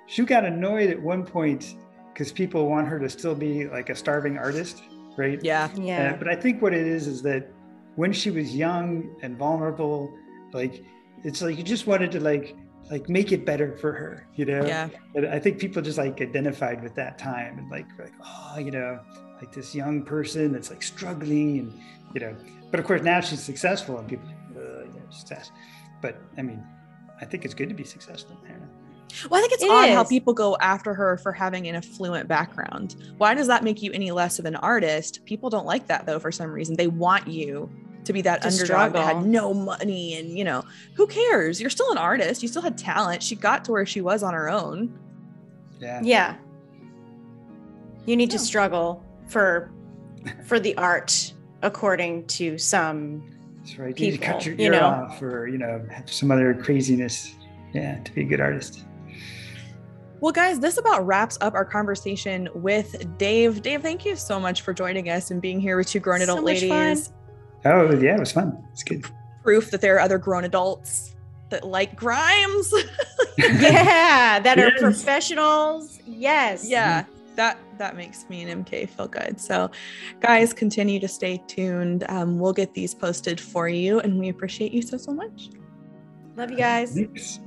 [0.07, 1.75] she got annoyed at one point
[2.11, 4.83] because people want her to still be like a starving artist,
[5.19, 5.39] right?
[5.45, 5.69] Yeah.
[5.77, 6.15] Yeah.
[6.15, 7.51] Uh, but I think what it is is that
[7.97, 10.11] when she was young and vulnerable,
[10.55, 10.83] like
[11.25, 12.57] it's like you just wanted to like
[12.91, 14.65] like make it better for her, you know?
[14.65, 14.89] Yeah.
[15.15, 18.71] And I think people just like identified with that time and like like oh, you
[18.71, 19.01] know,
[19.41, 21.81] like this young person that's like struggling and
[22.15, 22.37] you know.
[22.71, 25.51] But of course now she's successful and people like, you know, success.
[26.01, 26.65] But I mean,
[27.21, 28.39] I think it's good to be successful.
[28.47, 28.53] I.
[29.31, 32.29] Well, I think it's It odd how people go after her for having an affluent
[32.29, 32.97] background.
[33.17, 35.25] Why does that make you any less of an artist?
[35.25, 36.77] People don't like that though for some reason.
[36.77, 37.71] They want you
[38.09, 41.61] to be that To underdog that had no money and you know, who cares?
[41.61, 42.43] You're still an artist.
[42.43, 43.23] You still had talent.
[43.23, 44.99] She got to where she was on her own.
[45.79, 46.01] Yeah.
[46.03, 46.37] Yeah.
[48.07, 49.71] You need to struggle for
[50.45, 53.99] for the art according to some That's right.
[53.99, 54.87] You cut people, your you know?
[54.87, 57.35] off or, you know, have some other craziness.
[57.75, 58.85] Yeah, to be a good artist.
[60.21, 63.61] Well, guys, this about wraps up our conversation with Dave.
[63.61, 66.25] Dave, thank you so much for joining us and being here with two grown So
[66.25, 66.97] adult much fun.
[67.77, 67.95] Ladies.
[67.95, 68.65] Oh yeah, it was fun.
[68.73, 69.05] It's good.
[69.43, 71.15] Proof that there are other grown adults
[71.51, 72.73] that like Grimes.
[73.39, 76.01] yeah, that are professionals.
[76.07, 76.69] Yes.
[76.69, 77.05] yeah
[77.37, 79.71] that that makes me and mk feel good so
[80.19, 84.73] guys continue to stay tuned um, we'll get these posted for you and we appreciate
[84.73, 85.51] you so so much
[86.39, 86.95] Love you guys.
[86.95, 87.41] Thanks.